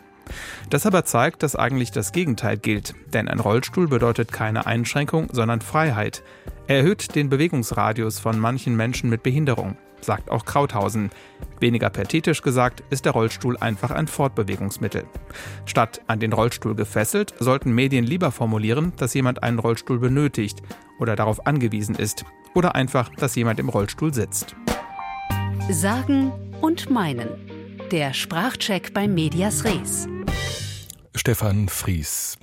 Das 0.68 0.86
aber 0.86 1.04
zeigt, 1.04 1.42
dass 1.42 1.56
eigentlich 1.56 1.90
das 1.90 2.12
Gegenteil 2.12 2.56
gilt, 2.56 2.94
denn 3.12 3.26
ein 3.26 3.40
Rollstuhl 3.40 3.88
bedeutet 3.88 4.32
keine 4.32 4.66
Einschränkung, 4.66 5.28
sondern 5.32 5.60
Freiheit. 5.60 6.22
Er 6.68 6.78
erhöht 6.78 7.16
den 7.16 7.30
Bewegungsradius 7.30 8.20
von 8.20 8.38
manchen 8.38 8.76
Menschen 8.76 9.10
mit 9.10 9.24
Behinderung, 9.24 9.76
sagt 10.04 10.30
auch 10.30 10.44
Krauthausen. 10.44 11.10
Weniger 11.60 11.90
pathetisch 11.90 12.42
gesagt 12.42 12.82
ist 12.90 13.04
der 13.04 13.12
Rollstuhl 13.12 13.56
einfach 13.58 13.90
ein 13.90 14.08
Fortbewegungsmittel. 14.08 15.04
Statt 15.66 16.00
an 16.06 16.20
den 16.20 16.32
Rollstuhl 16.32 16.74
gefesselt, 16.74 17.34
sollten 17.38 17.72
Medien 17.72 18.04
lieber 18.04 18.32
formulieren, 18.32 18.92
dass 18.96 19.14
jemand 19.14 19.42
einen 19.42 19.58
Rollstuhl 19.58 19.98
benötigt 19.98 20.62
oder 20.98 21.16
darauf 21.16 21.46
angewiesen 21.46 21.94
ist 21.94 22.24
oder 22.54 22.74
einfach, 22.74 23.08
dass 23.16 23.34
jemand 23.34 23.60
im 23.60 23.68
Rollstuhl 23.68 24.12
sitzt. 24.12 24.56
Sagen 25.70 26.32
und 26.60 26.90
meinen. 26.90 27.28
Der 27.90 28.12
Sprachcheck 28.12 28.94
bei 28.94 29.08
Medias 29.08 29.64
Res. 29.64 30.08
Stefan 31.14 31.68
Fries. 31.68 32.38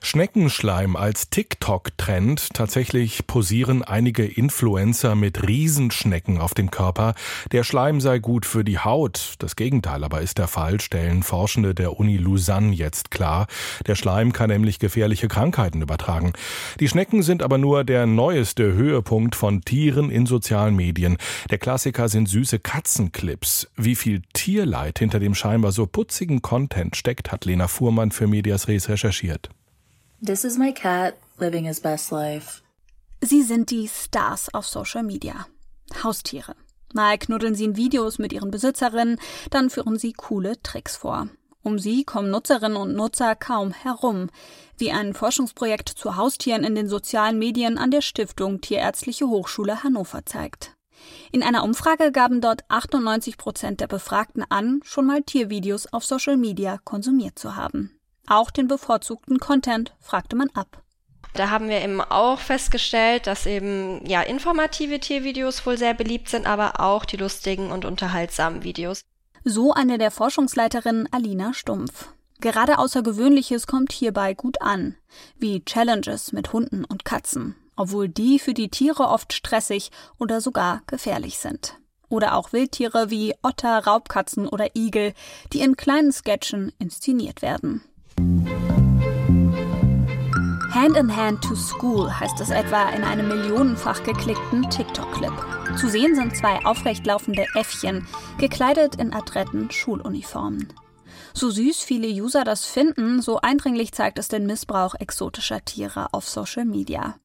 Schneckenschleim 0.00 0.96
als 0.96 1.30
TikTok-Trend. 1.30 2.54
Tatsächlich 2.54 3.26
posieren 3.26 3.82
einige 3.82 4.24
Influencer 4.24 5.14
mit 5.14 5.46
Riesenschnecken 5.46 6.38
auf 6.38 6.54
dem 6.54 6.70
Körper. 6.70 7.14
Der 7.52 7.64
Schleim 7.64 8.00
sei 8.00 8.18
gut 8.18 8.46
für 8.46 8.64
die 8.64 8.78
Haut. 8.78 9.34
Das 9.38 9.56
Gegenteil 9.56 10.04
aber 10.04 10.20
ist 10.20 10.38
der 10.38 10.48
Fall, 10.48 10.80
stellen 10.80 11.22
Forschende 11.22 11.74
der 11.74 11.98
Uni 11.98 12.16
Lausanne 12.16 12.72
jetzt 12.72 13.10
klar. 13.10 13.46
Der 13.86 13.96
Schleim 13.96 14.32
kann 14.32 14.50
nämlich 14.50 14.78
gefährliche 14.78 15.28
Krankheiten 15.28 15.82
übertragen. 15.82 16.32
Die 16.80 16.88
Schnecken 16.88 17.22
sind 17.22 17.42
aber 17.42 17.58
nur 17.58 17.84
der 17.84 18.06
neueste 18.06 18.72
Höhepunkt 18.72 19.34
von 19.34 19.62
Tieren 19.62 20.10
in 20.10 20.26
sozialen 20.26 20.76
Medien. 20.76 21.18
Der 21.50 21.58
Klassiker 21.58 22.08
sind 22.08 22.28
süße 22.28 22.58
Katzenclips. 22.58 23.68
Wie 23.76 23.96
viel 23.96 24.22
Tierleid 24.32 24.98
hinter 24.98 25.18
dem 25.18 25.34
scheinbar 25.34 25.72
so 25.72 25.86
putzigen 25.86 26.42
Content 26.42 26.96
steckt, 26.96 27.32
hat 27.32 27.44
Lena 27.44 27.68
Fuhrmann 27.68 28.10
für 28.10 28.26
Medias 28.26 28.68
Res 28.68 28.88
recherchiert. 28.88 29.50
This 30.20 30.42
is 30.42 30.58
my 30.58 30.72
cat 30.72 31.14
living 31.38 31.64
his 31.64 31.78
best 31.78 32.10
life. 32.10 32.60
Sie 33.20 33.42
sind 33.42 33.70
die 33.70 33.86
Stars 33.86 34.52
auf 34.52 34.66
Social 34.66 35.04
Media. 35.04 35.46
Haustiere. 36.02 36.56
Mal 36.92 37.18
knuddeln 37.18 37.54
sie 37.54 37.66
in 37.66 37.76
Videos 37.76 38.18
mit 38.18 38.32
ihren 38.32 38.50
Besitzerinnen, 38.50 39.20
dann 39.50 39.70
führen 39.70 39.96
sie 39.96 40.12
coole 40.12 40.60
Tricks 40.60 40.96
vor. 40.96 41.28
Um 41.62 41.78
sie 41.78 42.02
kommen 42.02 42.30
Nutzerinnen 42.30 42.76
und 42.76 42.96
Nutzer 42.96 43.36
kaum 43.36 43.70
herum, 43.70 44.28
wie 44.76 44.90
ein 44.90 45.14
Forschungsprojekt 45.14 45.88
zu 45.88 46.16
Haustieren 46.16 46.64
in 46.64 46.74
den 46.74 46.88
sozialen 46.88 47.38
Medien 47.38 47.78
an 47.78 47.92
der 47.92 48.00
Stiftung 48.00 48.60
Tierärztliche 48.60 49.28
Hochschule 49.28 49.84
Hannover 49.84 50.26
zeigt. 50.26 50.74
In 51.30 51.44
einer 51.44 51.62
Umfrage 51.62 52.10
gaben 52.10 52.40
dort 52.40 52.64
98 52.68 53.36
Prozent 53.36 53.80
der 53.80 53.86
Befragten 53.86 54.44
an, 54.48 54.80
schon 54.82 55.06
mal 55.06 55.22
Tiervideos 55.22 55.92
auf 55.92 56.04
Social 56.04 56.36
Media 56.36 56.78
konsumiert 56.78 57.38
zu 57.38 57.54
haben. 57.54 57.97
Auch 58.28 58.50
den 58.50 58.68
bevorzugten 58.68 59.38
Content 59.38 59.94
fragte 60.00 60.36
man 60.36 60.50
ab. 60.50 60.82
Da 61.34 61.50
haben 61.50 61.68
wir 61.68 61.82
eben 61.82 62.00
auch 62.00 62.38
festgestellt, 62.38 63.26
dass 63.26 63.46
eben 63.46 64.04
ja 64.06 64.22
informative 64.22 65.00
Tiervideos 65.00 65.64
wohl 65.64 65.78
sehr 65.78 65.94
beliebt 65.94 66.28
sind, 66.28 66.46
aber 66.46 66.80
auch 66.80 67.04
die 67.04 67.16
lustigen 67.16 67.70
und 67.70 67.84
unterhaltsamen 67.84 68.64
Videos. 68.64 69.02
So 69.44 69.72
eine 69.72 69.98
der 69.98 70.10
Forschungsleiterinnen 70.10 71.08
Alina 71.12 71.54
Stumpf. 71.54 72.08
Gerade 72.40 72.78
Außergewöhnliches 72.78 73.66
kommt 73.66 73.92
hierbei 73.92 74.34
gut 74.34 74.60
an, 74.60 74.96
wie 75.38 75.64
Challenges 75.64 76.32
mit 76.32 76.52
Hunden 76.52 76.84
und 76.84 77.04
Katzen, 77.04 77.56
obwohl 77.76 78.08
die 78.08 78.38
für 78.38 78.54
die 78.54 78.68
Tiere 78.68 79.08
oft 79.08 79.32
stressig 79.32 79.90
oder 80.18 80.40
sogar 80.40 80.82
gefährlich 80.86 81.38
sind. 81.38 81.78
Oder 82.08 82.34
auch 82.34 82.52
Wildtiere 82.52 83.10
wie 83.10 83.34
Otter, 83.42 83.86
Raubkatzen 83.86 84.48
oder 84.48 84.74
Igel, 84.76 85.14
die 85.52 85.60
in 85.60 85.76
kleinen 85.76 86.12
Sketchen 86.12 86.72
inszeniert 86.78 87.42
werden. 87.42 87.82
Hand 90.80 90.96
in 90.96 91.16
Hand 91.16 91.42
to 91.42 91.56
School 91.56 92.08
heißt 92.08 92.40
es 92.40 92.50
etwa 92.50 92.90
in 92.90 93.02
einem 93.02 93.26
millionenfach 93.26 94.00
geklickten 94.04 94.70
TikTok-Clip. 94.70 95.32
Zu 95.76 95.88
sehen 95.88 96.14
sind 96.14 96.36
zwei 96.36 96.64
aufrecht 96.64 97.04
laufende 97.04 97.46
Äffchen, 97.56 98.06
gekleidet 98.38 98.94
in 98.94 99.12
adretten 99.12 99.72
Schuluniformen. 99.72 100.72
So 101.34 101.50
süß 101.50 101.82
viele 101.82 102.06
User 102.06 102.44
das 102.44 102.64
finden, 102.66 103.20
so 103.22 103.40
eindringlich 103.40 103.90
zeigt 103.90 104.20
es 104.20 104.28
den 104.28 104.46
Missbrauch 104.46 104.94
exotischer 104.94 105.64
Tiere 105.64 106.14
auf 106.14 106.28
Social 106.28 106.64
Media. 106.64 107.16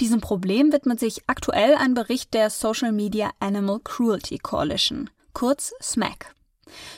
Diesem 0.00 0.20
Problem 0.20 0.72
widmet 0.72 0.98
sich 0.98 1.22
aktuell 1.28 1.76
ein 1.76 1.94
Bericht 1.94 2.34
der 2.34 2.50
Social 2.50 2.90
Media 2.90 3.30
Animal 3.38 3.78
Cruelty 3.84 4.38
Coalition, 4.38 5.10
kurz 5.32 5.72
SMAC. 5.80 6.35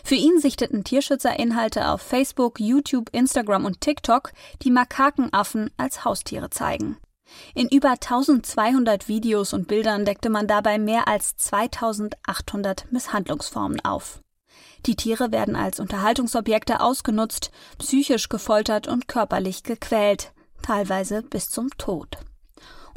Für 0.04 0.14
ihn 0.14 0.40
sichteten 0.40 0.84
Tierschützer 0.84 1.38
Inhalte 1.38 1.90
auf 1.90 2.00
Facebook, 2.00 2.60
YouTube, 2.60 3.10
Instagram 3.12 3.64
und 3.64 3.80
TikTok, 3.80 4.32
die 4.62 4.70
Makakenaffen 4.70 5.70
als 5.76 6.04
Haustiere 6.04 6.50
zeigen. 6.50 6.96
In 7.54 7.68
über 7.68 7.90
1200 7.90 9.08
Videos 9.08 9.52
und 9.52 9.68
Bildern 9.68 10.04
deckte 10.04 10.30
man 10.30 10.46
dabei 10.46 10.78
mehr 10.78 11.08
als 11.08 11.36
2800 11.36 12.90
Misshandlungsformen 12.90 13.84
auf. 13.84 14.22
Die 14.86 14.96
Tiere 14.96 15.32
werden 15.32 15.56
als 15.56 15.80
Unterhaltungsobjekte 15.80 16.80
ausgenutzt, 16.80 17.50
psychisch 17.78 18.28
gefoltert 18.28 18.88
und 18.88 19.08
körperlich 19.08 19.62
gequält, 19.62 20.32
teilweise 20.62 21.22
bis 21.22 21.50
zum 21.50 21.68
Tod. 21.76 22.16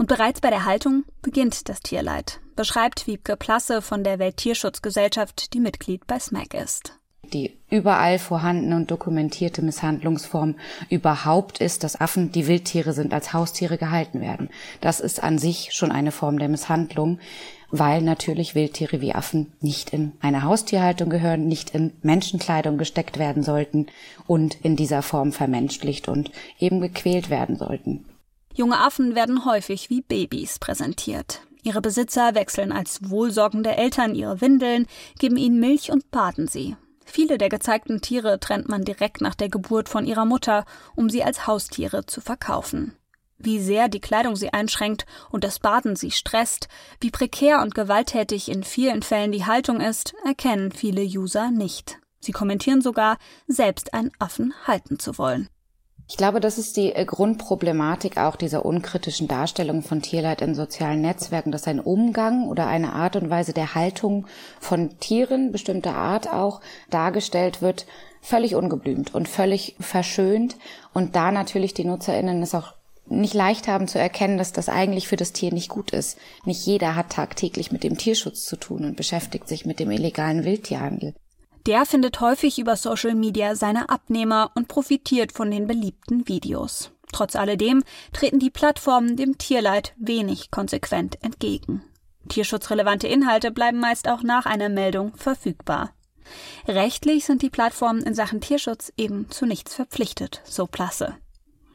Und 0.02 0.08
bereits 0.08 0.42
bei 0.42 0.50
der 0.50 0.66
Haltung 0.66 1.04
beginnt 1.22 1.70
das 1.70 1.82
Tierleid, 1.82 2.40
beschreibt 2.56 3.06
Wiebke 3.06 3.38
Plasse 3.38 3.84
von 3.84 4.04
der 4.04 4.18
Welttierschutzgesellschaft, 4.18 5.54
die 5.54 5.60
Mitglied 5.60 6.08
bei 6.08 6.18
SMAC 6.18 6.56
ist 6.56 6.98
die 7.34 7.60
überall 7.70 8.18
vorhandene 8.18 8.76
und 8.76 8.90
dokumentierte 8.90 9.62
Misshandlungsform 9.62 10.56
überhaupt 10.90 11.60
ist, 11.60 11.84
dass 11.84 12.02
Affen, 12.02 12.32
die 12.32 12.48
Wildtiere 12.48 12.94
sind, 12.94 13.14
als 13.14 13.32
Haustiere 13.32 13.78
gehalten 13.78 14.20
werden. 14.20 14.50
Das 14.82 15.00
ist 15.00 15.24
an 15.24 15.38
sich 15.38 15.70
schon 15.72 15.92
eine 15.92 16.12
Form 16.12 16.40
der 16.40 16.50
Misshandlung, 16.50 17.20
weil 17.70 18.02
natürlich 18.02 18.56
Wildtiere 18.56 19.02
wie 19.02 19.14
Affen 19.14 19.54
nicht 19.62 19.92
in 19.92 20.14
eine 20.20 20.44
Haustierhaltung 20.44 21.10
gehören, 21.10 21.48
nicht 21.48 21.70
in 21.70 21.94
Menschenkleidung 22.02 22.78
gesteckt 22.78 23.18
werden 23.20 23.44
sollten 23.44 23.86
und 24.28 24.56
in 24.66 24.76
dieser 24.76 25.04
Form 25.04 25.32
vermenschlicht 25.32 26.10
und 26.10 26.32
eben 26.60 26.82
gequält 26.82 27.30
werden 27.30 27.56
sollten. 27.56 28.04
Junge 28.54 28.80
Affen 28.80 29.16
werden 29.16 29.46
häufig 29.46 29.90
wie 29.90 30.02
Babys 30.02 30.60
präsentiert. 30.60 31.42
Ihre 31.64 31.82
Besitzer 31.82 32.36
wechseln 32.36 32.72
als 32.72 33.10
wohlsorgende 33.10 33.76
Eltern 33.76 34.16
ihre 34.16 34.42
Windeln, 34.42 34.88
geben 35.20 35.38
ihnen 35.38 35.60
Milch 35.60 35.92
und 35.92 36.10
baden 36.12 36.48
sie. 36.48 36.76
Viele 37.06 37.38
der 37.38 37.50
gezeigten 37.50 38.02
Tiere 38.02 38.40
trennt 38.40 38.70
man 38.70 38.84
direkt 38.84 39.22
nach 39.22 39.36
der 39.36 39.50
Geburt 39.50 39.90
von 39.90 40.06
ihrer 40.06 40.26
Mutter, 40.26 40.66
um 40.96 41.10
sie 41.10 41.24
als 41.24 41.46
Haustiere 41.46 42.06
zu 42.06 42.22
verkaufen. 42.22 42.96
Wie 43.38 43.60
sehr 43.60 43.90
die 43.90 44.00
Kleidung 44.00 44.36
sie 44.36 44.54
einschränkt 44.54 45.06
und 45.30 45.44
das 45.44 45.60
Baden 45.60 45.96
sie 45.96 46.12
stresst, 46.12 46.68
wie 47.00 47.10
prekär 47.10 47.62
und 47.62 47.74
gewalttätig 47.74 48.50
in 48.50 48.64
vielen 48.64 49.02
Fällen 49.02 49.32
die 49.32 49.46
Haltung 49.46 49.82
ist, 49.82 50.14
erkennen 50.26 50.72
viele 50.72 51.02
User 51.02 51.52
nicht. 51.52 51.98
Sie 52.20 52.32
kommentieren 52.32 52.82
sogar, 52.82 53.18
selbst 53.48 53.94
einen 53.94 54.12
Affen 54.20 54.54
halten 54.68 55.00
zu 55.00 55.18
wollen. 55.18 55.50
Ich 56.12 56.18
glaube, 56.18 56.42
das 56.42 56.58
ist 56.58 56.76
die 56.76 56.94
äh, 56.94 57.06
Grundproblematik 57.06 58.18
auch 58.18 58.36
dieser 58.36 58.66
unkritischen 58.66 59.30
Darstellung 59.30 59.82
von 59.82 60.02
Tierleid 60.02 60.42
in 60.42 60.56
sozialen 60.56 61.00
Netzwerken, 61.00 61.54
dass 61.54 61.70
ein 61.70 61.80
Umgang 61.80 62.50
oder 62.50 62.68
eine 62.68 62.92
Art 62.92 63.16
und 63.16 63.30
Weise 63.30 63.54
der 63.54 63.76
Haltung 63.76 64.28
von 64.60 65.00
Tieren 65.00 65.54
bestimmter 65.54 65.96
Art 65.96 66.28
auch 66.28 66.60
dargestellt 66.90 67.62
wird, 67.62 67.86
völlig 68.22 68.56
ungeblümt 68.56 69.16
und 69.16 69.30
völlig 69.30 69.78
verschönt 69.80 70.58
und 70.94 71.16
da 71.16 71.32
natürlich 71.32 71.74
die 71.74 71.86
Nutzerinnen 71.86 72.44
es 72.44 72.56
auch 72.56 72.74
nicht 73.06 73.34
leicht 73.34 73.70
haben 73.70 73.88
zu 73.88 73.98
erkennen, 73.98 74.38
dass 74.38 74.52
das 74.52 74.68
eigentlich 74.68 75.08
für 75.08 75.16
das 75.16 75.32
Tier 75.32 75.54
nicht 75.54 75.70
gut 75.70 75.92
ist. 75.92 76.18
Nicht 76.44 76.66
jeder 76.66 76.98
hat 76.98 77.12
tagtäglich 77.12 77.72
mit 77.72 77.86
dem 77.86 77.98
Tierschutz 77.98 78.44
zu 78.44 78.58
tun 78.58 78.84
und 78.84 78.98
beschäftigt 78.98 79.48
sich 79.48 79.66
mit 79.66 79.80
dem 79.80 79.90
illegalen 79.92 80.44
Wildtierhandel. 80.44 81.14
Der 81.66 81.86
findet 81.86 82.20
häufig 82.22 82.58
über 82.58 82.76
Social 82.76 83.14
Media 83.14 83.56
seine 83.56 83.90
Abnehmer 83.90 84.52
und 84.56 84.68
profitiert 84.68 85.32
von 85.32 85.52
den 85.52 85.68
beliebten 85.68 86.28
Videos. 86.28 86.92
Trotz 87.14 87.36
alledem 87.36 87.84
treten 88.14 88.40
die 88.40 88.50
Plattformen 88.50 89.16
dem 89.16 89.38
Tierleid 89.38 89.94
wenig 89.98 90.50
konsequent 90.50 91.22
entgegen. 91.24 91.84
Tierschutzrelevante 92.30 93.08
Inhalte 93.08 93.52
bleiben 93.52 93.80
meist 93.80 94.08
auch 94.08 94.24
nach 94.24 94.46
einer 94.46 94.70
Meldung 94.70 95.16
verfügbar. 95.16 95.92
Rechtlich 96.68 97.26
sind 97.26 97.42
die 97.42 97.50
Plattformen 97.50 98.04
in 98.04 98.16
Sachen 98.16 98.42
Tierschutz 98.42 98.94
eben 98.96 99.30
zu 99.30 99.46
nichts 99.46 99.76
verpflichtet, 99.76 100.42
so 100.46 100.66
Plasse. 100.66 101.18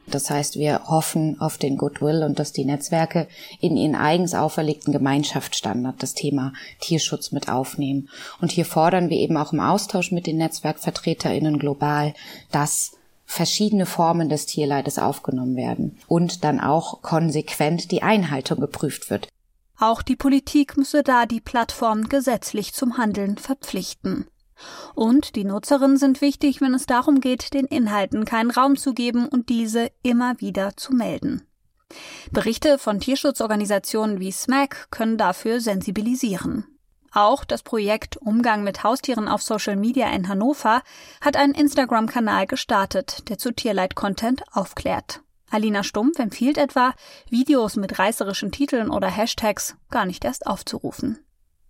Das 0.09 0.29
heißt, 0.29 0.55
wir 0.55 0.87
hoffen 0.87 1.39
auf 1.41 1.57
den 1.57 1.77
Goodwill 1.77 2.23
und 2.23 2.39
dass 2.39 2.53
die 2.53 2.63
Netzwerke 2.63 3.27
in 3.59 3.75
ihren 3.75 3.95
eigens 3.95 4.33
auferlegten 4.33 4.93
Gemeinschaftsstandard 4.93 6.01
das 6.01 6.13
Thema 6.13 6.53
Tierschutz 6.79 7.31
mit 7.31 7.49
aufnehmen. 7.49 8.09
Und 8.39 8.51
hier 8.51 8.65
fordern 8.65 9.09
wir 9.09 9.17
eben 9.17 9.35
auch 9.35 9.51
im 9.51 9.59
Austausch 9.59 10.11
mit 10.11 10.25
den 10.25 10.37
Netzwerkvertreterinnen 10.37 11.59
global, 11.59 12.13
dass 12.51 12.93
verschiedene 13.25 13.85
Formen 13.85 14.29
des 14.29 14.45
Tierleides 14.45 14.97
aufgenommen 14.97 15.57
werden 15.57 15.97
und 16.07 16.45
dann 16.45 16.61
auch 16.61 17.01
konsequent 17.01 17.91
die 17.91 18.01
Einhaltung 18.01 18.61
geprüft 18.61 19.09
wird. 19.09 19.27
Auch 19.77 20.01
die 20.01 20.15
Politik 20.15 20.77
müsse 20.77 21.03
da 21.03 21.25
die 21.25 21.41
Plattform 21.41 22.07
gesetzlich 22.09 22.73
zum 22.73 22.97
Handeln 22.97 23.37
verpflichten. 23.37 24.25
Und 24.95 25.35
die 25.35 25.43
Nutzerinnen 25.43 25.97
sind 25.97 26.21
wichtig, 26.21 26.61
wenn 26.61 26.73
es 26.73 26.85
darum 26.85 27.21
geht, 27.21 27.53
den 27.53 27.65
Inhalten 27.65 28.25
keinen 28.25 28.51
Raum 28.51 28.77
zu 28.77 28.93
geben 28.93 29.27
und 29.27 29.49
diese 29.49 29.91
immer 30.03 30.39
wieder 30.39 30.75
zu 30.75 30.93
melden. 30.93 31.43
Berichte 32.31 32.77
von 32.77 32.99
Tierschutzorganisationen 32.99 34.19
wie 34.19 34.31
SMAC 34.31 34.91
können 34.91 35.17
dafür 35.17 35.61
sensibilisieren. 35.61 36.65
Auch 37.13 37.45
das 37.45 37.63
Projekt 37.63 38.17
Umgang 38.17 38.63
mit 38.63 38.83
Haustieren 38.83 39.27
auf 39.27 39.41
Social 39.41 39.75
Media 39.75 40.09
in 40.09 40.27
Hannover 40.27 40.83
hat 41.21 41.37
einen 41.37 41.53
Instagram-Kanal 41.53 42.47
gestartet, 42.47 43.29
der 43.29 43.37
zu 43.37 43.53
Tierleid-Content 43.53 44.43
aufklärt. 44.51 45.21
Alina 45.49 45.83
Stumpf 45.83 46.19
empfiehlt 46.19 46.57
etwa, 46.57 46.93
Videos 47.29 47.77
mit 47.77 47.97
reißerischen 47.97 48.51
Titeln 48.51 48.89
oder 48.89 49.07
Hashtags 49.07 49.77
gar 49.89 50.05
nicht 50.05 50.25
erst 50.25 50.45
aufzurufen 50.45 51.19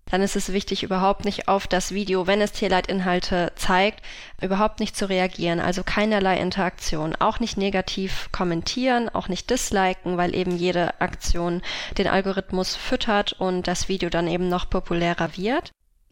dann 0.09 0.21
ist 0.21 0.35
es 0.35 0.53
wichtig, 0.53 0.83
überhaupt 0.83 1.25
nicht 1.25 1.47
auf 1.47 1.67
das 1.67 1.91
Video, 1.91 2.27
wenn 2.27 2.41
es 2.41 2.51
Tierleitinhalte 2.51 3.51
zeigt, 3.55 4.01
überhaupt 4.41 4.79
nicht 4.79 4.95
zu 4.95 5.09
reagieren. 5.09 5.59
Also 5.59 5.83
keinerlei 5.83 6.37
Interaktion. 6.37 7.15
Auch 7.15 7.39
nicht 7.39 7.57
negativ 7.57 8.29
kommentieren, 8.31 9.09
auch 9.09 9.27
nicht 9.27 9.49
disliken, 9.49 10.17
weil 10.17 10.35
eben 10.35 10.55
jede 10.57 10.99
Aktion 11.01 11.61
den 11.97 12.07
Algorithmus 12.07 12.75
füttert 12.75 13.33
und 13.33 13.67
das 13.67 13.89
Video 13.89 14.09
dann 14.09 14.27
eben 14.27 14.49
noch 14.49 14.69
populärer 14.69 15.37
wird. 15.37 15.71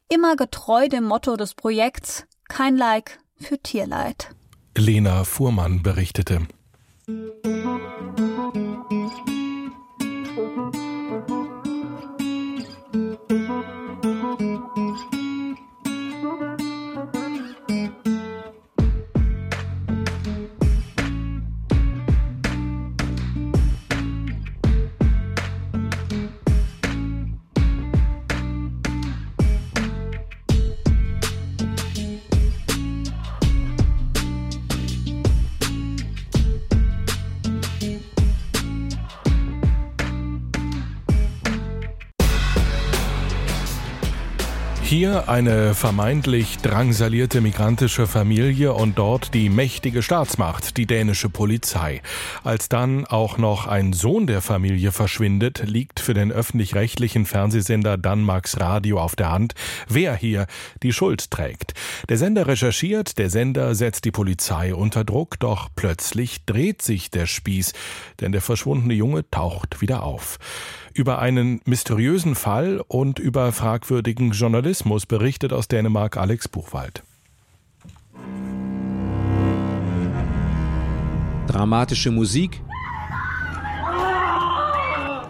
Immer 0.09 0.35
getreu 0.35 0.87
dem 0.87 1.05
Motto 1.05 1.35
des 1.35 1.53
Projekts, 1.55 2.25
kein 2.47 2.77
Like 2.77 3.19
für 3.39 3.57
Tierleid. 3.57 4.29
Lena 4.77 5.23
Fuhrmann 5.23 5.81
berichtete. 5.81 6.47
Hier 44.97 45.27
eine 45.27 45.75
vermeintlich 45.75 46.59
drangsalierte 46.59 47.41
migrantische 47.41 48.07
Familie 48.07 48.71
und 48.71 48.97
dort 48.97 49.33
die 49.33 49.49
mächtige 49.49 50.01
Staatsmacht, 50.01 50.77
die 50.77 50.85
dänische 50.85 51.27
Polizei. 51.27 52.01
Als 52.45 52.69
dann 52.69 53.05
auch 53.05 53.37
noch 53.37 53.67
ein 53.67 53.91
Sohn 53.91 54.25
der 54.25 54.41
Familie 54.41 54.93
verschwindet, 54.93 55.63
liegt 55.65 55.99
für 55.99 56.13
den 56.13 56.31
öffentlich-rechtlichen 56.31 57.25
Fernsehsender 57.25 57.97
Danmarks 57.97 58.57
Radio 58.61 59.01
auf 59.01 59.17
der 59.17 59.33
Hand, 59.33 59.53
wer 59.89 60.15
hier 60.15 60.47
die 60.81 60.93
Schuld 60.93 61.29
trägt. 61.29 61.73
Der 62.07 62.15
Sender 62.15 62.47
recherchiert, 62.47 63.17
der 63.17 63.29
Sender 63.29 63.75
setzt 63.75 64.05
die 64.05 64.11
Polizei 64.11 64.73
unter 64.73 65.03
Druck, 65.03 65.37
doch 65.41 65.67
plötzlich 65.75 66.45
dreht 66.45 66.81
sich 66.81 67.11
der 67.11 67.25
Spieß, 67.25 67.73
denn 68.21 68.31
der 68.31 68.39
verschwundene 68.39 68.93
Junge 68.93 69.29
taucht 69.29 69.81
wieder 69.81 70.03
auf. 70.03 70.39
Über 70.93 71.19
einen 71.19 71.59
mysteriösen 71.65 72.35
Fall 72.35 72.81
und 72.87 73.19
über 73.19 73.51
fragwürdigen 73.51 74.31
Journalismus 74.31 74.84
berichtet 75.07 75.51
aus 75.51 75.67
Dänemark 75.67 76.15
Alex 76.15 76.47
Buchwald. 76.47 77.01
Dramatische 81.47 82.11
Musik, 82.11 82.61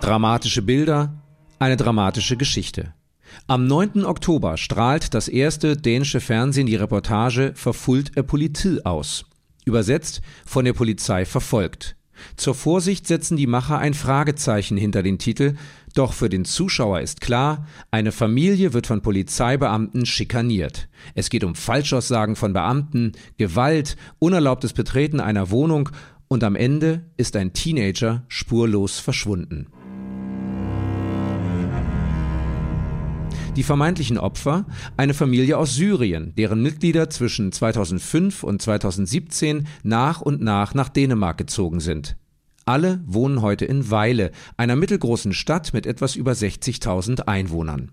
dramatische 0.01 0.61
Bilder, 0.61 1.13
eine 1.57 1.77
dramatische 1.77 2.35
Geschichte. 2.35 2.93
Am 3.47 3.65
9. 3.65 4.03
Oktober 4.03 4.57
strahlt 4.57 5.13
das 5.13 5.29
erste 5.29 5.77
dänische 5.77 6.19
Fernsehen 6.19 6.67
die 6.67 6.75
Reportage 6.75 7.53
Verfulgt 7.55 8.17
er 8.17 8.23
Politie 8.23 8.85
aus. 8.85 9.25
Übersetzt 9.63 10.21
von 10.45 10.65
der 10.65 10.73
Polizei 10.73 11.25
verfolgt. 11.25 11.95
Zur 12.35 12.55
Vorsicht 12.55 13.07
setzen 13.07 13.37
die 13.37 13.47
Macher 13.47 13.77
ein 13.77 13.93
Fragezeichen 13.93 14.77
hinter 14.77 15.03
den 15.03 15.17
Titel, 15.17 15.55
doch 15.97 16.13
für 16.13 16.29
den 16.29 16.45
Zuschauer 16.45 16.99
ist 16.99 17.21
klar, 17.21 17.65
eine 17.89 18.11
Familie 18.11 18.73
wird 18.73 18.87
von 18.87 19.01
Polizeibeamten 19.01 20.05
schikaniert. 20.05 20.87
Es 21.15 21.29
geht 21.29 21.43
um 21.43 21.55
Falschaussagen 21.55 22.35
von 22.35 22.53
Beamten, 22.53 23.13
Gewalt, 23.37 23.95
unerlaubtes 24.19 24.73
Betreten 24.73 25.19
einer 25.19 25.49
Wohnung 25.51 25.89
und 26.27 26.43
am 26.43 26.55
Ende 26.55 27.05
ist 27.17 27.35
ein 27.35 27.53
Teenager 27.53 28.23
spurlos 28.27 28.99
verschwunden. 28.99 29.67
Die 33.55 33.63
vermeintlichen 33.63 34.17
Opfer, 34.17 34.65
eine 34.97 35.13
Familie 35.13 35.57
aus 35.57 35.75
Syrien, 35.75 36.33
deren 36.35 36.61
Mitglieder 36.61 37.09
zwischen 37.09 37.53
2005 37.53 38.43
und 38.43 38.61
2017 38.61 39.67
nach 39.83 40.19
und 40.19 40.41
nach 40.41 40.73
nach 40.73 40.89
Dänemark 40.89 41.37
gezogen 41.37 41.79
sind. 41.79 42.17
Alle 42.65 43.03
wohnen 43.05 43.43
heute 43.43 43.65
in 43.65 43.91
Weile, 43.91 44.31
einer 44.57 44.75
mittelgroßen 44.75 45.33
Stadt 45.33 45.71
mit 45.73 45.85
etwas 45.85 46.15
über 46.15 46.31
60.000 46.31 47.27
Einwohnern. 47.27 47.91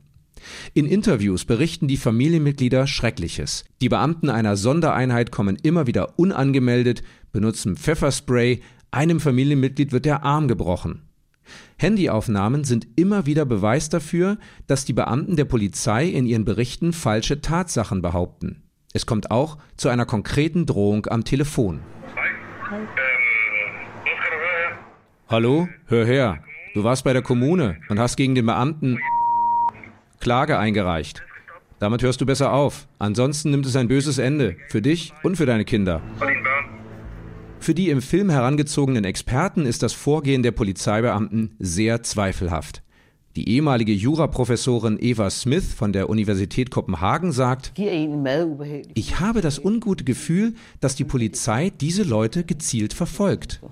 In 0.72 0.86
Interviews 0.86 1.44
berichten 1.44 1.88
die 1.88 1.98
Familienmitglieder 1.98 2.86
Schreckliches. 2.86 3.66
Die 3.82 3.90
Beamten 3.90 4.30
einer 4.30 4.56
Sondereinheit 4.56 5.30
kommen 5.30 5.56
immer 5.56 5.86
wieder 5.86 6.18
unangemeldet, 6.18 7.02
benutzen 7.32 7.76
Pfefferspray, 7.76 8.60
einem 8.90 9.20
Familienmitglied 9.20 9.92
wird 9.92 10.06
der 10.06 10.24
Arm 10.24 10.48
gebrochen. 10.48 11.02
Handyaufnahmen 11.76 12.64
sind 12.64 12.86
immer 12.96 13.26
wieder 13.26 13.44
Beweis 13.44 13.90
dafür, 13.90 14.38
dass 14.68 14.86
die 14.86 14.94
Beamten 14.94 15.36
der 15.36 15.44
Polizei 15.44 16.06
in 16.06 16.24
ihren 16.24 16.46
Berichten 16.46 16.94
falsche 16.94 17.42
Tatsachen 17.42 18.00
behaupten. 18.00 18.62
Es 18.94 19.04
kommt 19.04 19.30
auch 19.30 19.58
zu 19.76 19.90
einer 19.90 20.06
konkreten 20.06 20.64
Drohung 20.64 21.06
am 21.06 21.24
Telefon. 21.24 21.80
Hallo, 25.32 25.66
hör 25.86 26.04
her. 26.04 26.44
Du 26.74 26.84
warst 26.84 27.04
bei 27.04 27.14
der 27.14 27.22
Kommune 27.22 27.78
und 27.88 27.98
hast 27.98 28.16
gegen 28.16 28.34
den 28.34 28.44
Beamten 28.44 28.98
Klage 30.20 30.58
eingereicht. 30.58 31.22
Damit 31.78 32.02
hörst 32.02 32.20
du 32.20 32.26
besser 32.26 32.52
auf. 32.52 32.86
Ansonsten 32.98 33.50
nimmt 33.50 33.64
es 33.64 33.74
ein 33.74 33.88
böses 33.88 34.18
Ende. 34.18 34.56
Für 34.68 34.82
dich 34.82 35.14
und 35.22 35.36
für 35.36 35.46
deine 35.46 35.64
Kinder. 35.64 36.02
Für 37.60 37.72
die 37.72 37.88
im 37.88 38.02
Film 38.02 38.28
herangezogenen 38.28 39.04
Experten 39.04 39.64
ist 39.64 39.82
das 39.82 39.94
Vorgehen 39.94 40.42
der 40.42 40.50
Polizeibeamten 40.50 41.52
sehr 41.58 42.02
zweifelhaft. 42.02 42.82
Die 43.34 43.48
ehemalige 43.48 43.94
Juraprofessorin 43.94 44.98
Eva 45.00 45.30
Smith 45.30 45.72
von 45.72 45.94
der 45.94 46.10
Universität 46.10 46.70
Kopenhagen 46.70 47.32
sagt, 47.32 47.72
ich 47.78 49.18
habe 49.18 49.40
das 49.40 49.58
ungute 49.58 50.04
Gefühl, 50.04 50.52
dass 50.80 50.94
die 50.94 51.04
Polizei 51.04 51.72
diese 51.80 52.02
Leute 52.02 52.44
gezielt 52.44 52.92
verfolgt. 52.92 53.62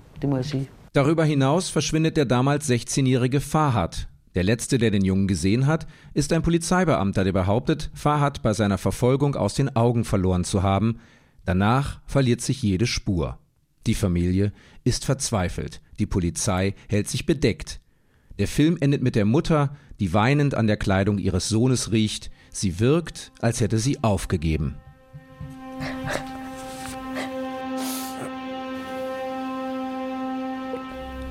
Darüber 0.93 1.23
hinaus 1.23 1.69
verschwindet 1.69 2.17
der 2.17 2.25
damals 2.25 2.69
16-jährige 2.69 3.39
Fahad. 3.39 4.09
Der 4.35 4.43
letzte, 4.43 4.77
der 4.77 4.91
den 4.91 5.05
Jungen 5.05 5.27
gesehen 5.27 5.65
hat, 5.65 5.87
ist 6.13 6.33
ein 6.33 6.41
Polizeibeamter, 6.41 7.23
der 7.23 7.31
behauptet, 7.31 7.91
Fahad 7.93 8.41
bei 8.41 8.53
seiner 8.53 8.77
Verfolgung 8.77 9.35
aus 9.35 9.53
den 9.53 9.73
Augen 9.75 10.03
verloren 10.03 10.43
zu 10.43 10.63
haben. 10.63 10.99
Danach 11.45 12.01
verliert 12.05 12.41
sich 12.41 12.61
jede 12.61 12.87
Spur. 12.87 13.37
Die 13.87 13.95
Familie 13.95 14.51
ist 14.83 15.05
verzweifelt. 15.05 15.81
Die 15.97 16.05
Polizei 16.05 16.75
hält 16.89 17.07
sich 17.07 17.25
bedeckt. 17.25 17.79
Der 18.37 18.47
Film 18.47 18.77
endet 18.79 19.01
mit 19.01 19.15
der 19.15 19.25
Mutter, 19.25 19.75
die 19.99 20.13
weinend 20.13 20.55
an 20.55 20.67
der 20.67 20.77
Kleidung 20.77 21.19
ihres 21.19 21.47
Sohnes 21.47 21.91
riecht. 21.91 22.31
Sie 22.51 22.79
wirkt, 22.79 23.31
als 23.39 23.61
hätte 23.61 23.79
sie 23.79 24.03
aufgegeben. 24.03 24.75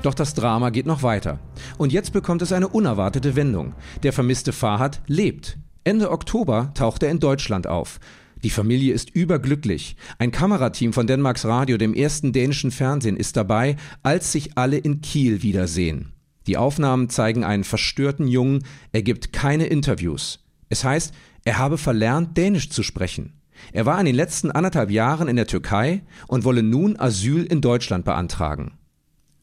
Doch 0.01 0.13
das 0.13 0.33
Drama 0.33 0.71
geht 0.71 0.87
noch 0.87 1.03
weiter. 1.03 1.39
Und 1.77 1.93
jetzt 1.93 2.11
bekommt 2.11 2.41
es 2.41 2.51
eine 2.51 2.67
unerwartete 2.67 3.35
Wendung. 3.35 3.73
Der 4.03 4.13
vermisste 4.13 4.51
Fahad 4.51 5.01
lebt. 5.07 5.57
Ende 5.83 6.11
Oktober 6.11 6.71
taucht 6.73 7.03
er 7.03 7.11
in 7.11 7.19
Deutschland 7.19 7.67
auf. 7.67 7.99
Die 8.43 8.49
Familie 8.49 8.93
ist 8.93 9.11
überglücklich. 9.11 9.95
Ein 10.17 10.31
Kamerateam 10.31 10.93
von 10.93 11.05
Dänemarks 11.05 11.45
Radio, 11.45 11.77
dem 11.77 11.93
ersten 11.93 12.33
dänischen 12.33 12.71
Fernsehen, 12.71 13.17
ist 13.17 13.37
dabei, 13.37 13.75
als 14.01 14.31
sich 14.31 14.57
alle 14.57 14.77
in 14.77 15.01
Kiel 15.01 15.43
wiedersehen. 15.43 16.13
Die 16.47 16.57
Aufnahmen 16.57 17.09
zeigen 17.09 17.43
einen 17.43 17.63
verstörten 17.63 18.27
Jungen, 18.27 18.63
er 18.91 19.03
gibt 19.03 19.31
keine 19.31 19.67
Interviews. 19.67 20.39
Es 20.69 20.83
heißt, 20.83 21.13
er 21.45 21.59
habe 21.59 21.77
verlernt, 21.77 22.35
Dänisch 22.35 22.71
zu 22.71 22.81
sprechen. 22.81 23.33
Er 23.73 23.85
war 23.85 23.99
in 23.99 24.07
den 24.07 24.15
letzten 24.15 24.49
anderthalb 24.49 24.89
Jahren 24.89 25.27
in 25.27 25.35
der 25.35 25.45
Türkei 25.45 26.01
und 26.27 26.43
wolle 26.43 26.63
nun 26.63 26.99
Asyl 26.99 27.43
in 27.43 27.61
Deutschland 27.61 28.05
beantragen. 28.05 28.71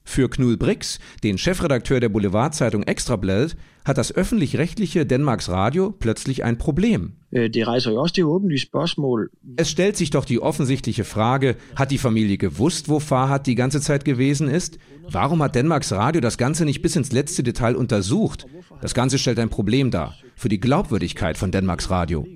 Für 0.09 0.31
Knul 0.31 0.57
Brix, 0.57 1.01
den 1.23 1.37
Chefredakteur 1.37 2.01
der 2.01 2.09
Boulevardzeitung 2.09 2.83
Extrabladet, 2.83 3.59
hat 3.85 3.99
das 3.99 4.11
öffentlich-rechtliche 4.11 5.05
Denmarks 5.05 5.51
Radio 5.51 5.91
plötzlich 5.91 6.45
ein 6.45 6.57
Problem. 6.57 7.19
Äh, 7.31 7.51
es 9.57 9.71
stellt 9.71 9.97
sich 9.99 10.09
doch 10.09 10.25
die 10.25 10.41
offensichtliche 10.41 11.05
Frage, 11.05 11.57
hat 11.77 11.91
die 11.91 11.99
Familie 11.99 12.39
gewusst, 12.39 12.89
wo 12.89 13.01
Farhad 13.01 13.47
die 13.47 13.55
ganze 13.55 13.83
Zeit 13.83 14.07
gewesen 14.07 14.49
ist? 14.49 14.79
Warum 15.11 15.43
hat 15.43 15.55
Denmarks 15.55 15.93
Radio 15.93 16.23
das 16.23 16.39
Ganze 16.39 16.65
nicht 16.65 16.81
bis 16.81 16.97
ins 16.97 17.13
letzte 17.13 17.43
Detail 17.43 17.77
untersucht? 17.77 18.47
Das 18.81 18.95
Ganze 18.95 19.19
stellt 19.19 19.39
ein 19.39 19.51
Problem 19.51 19.91
dar 19.91 20.17
für 20.35 20.49
die 20.49 20.59
Glaubwürdigkeit 20.59 21.37
von 21.37 21.53
Denmarks 21.53 21.91
Radio. 21.91 22.27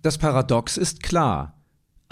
Das 0.00 0.16
Paradox 0.16 0.78
ist 0.78 1.02
klar. 1.02 1.61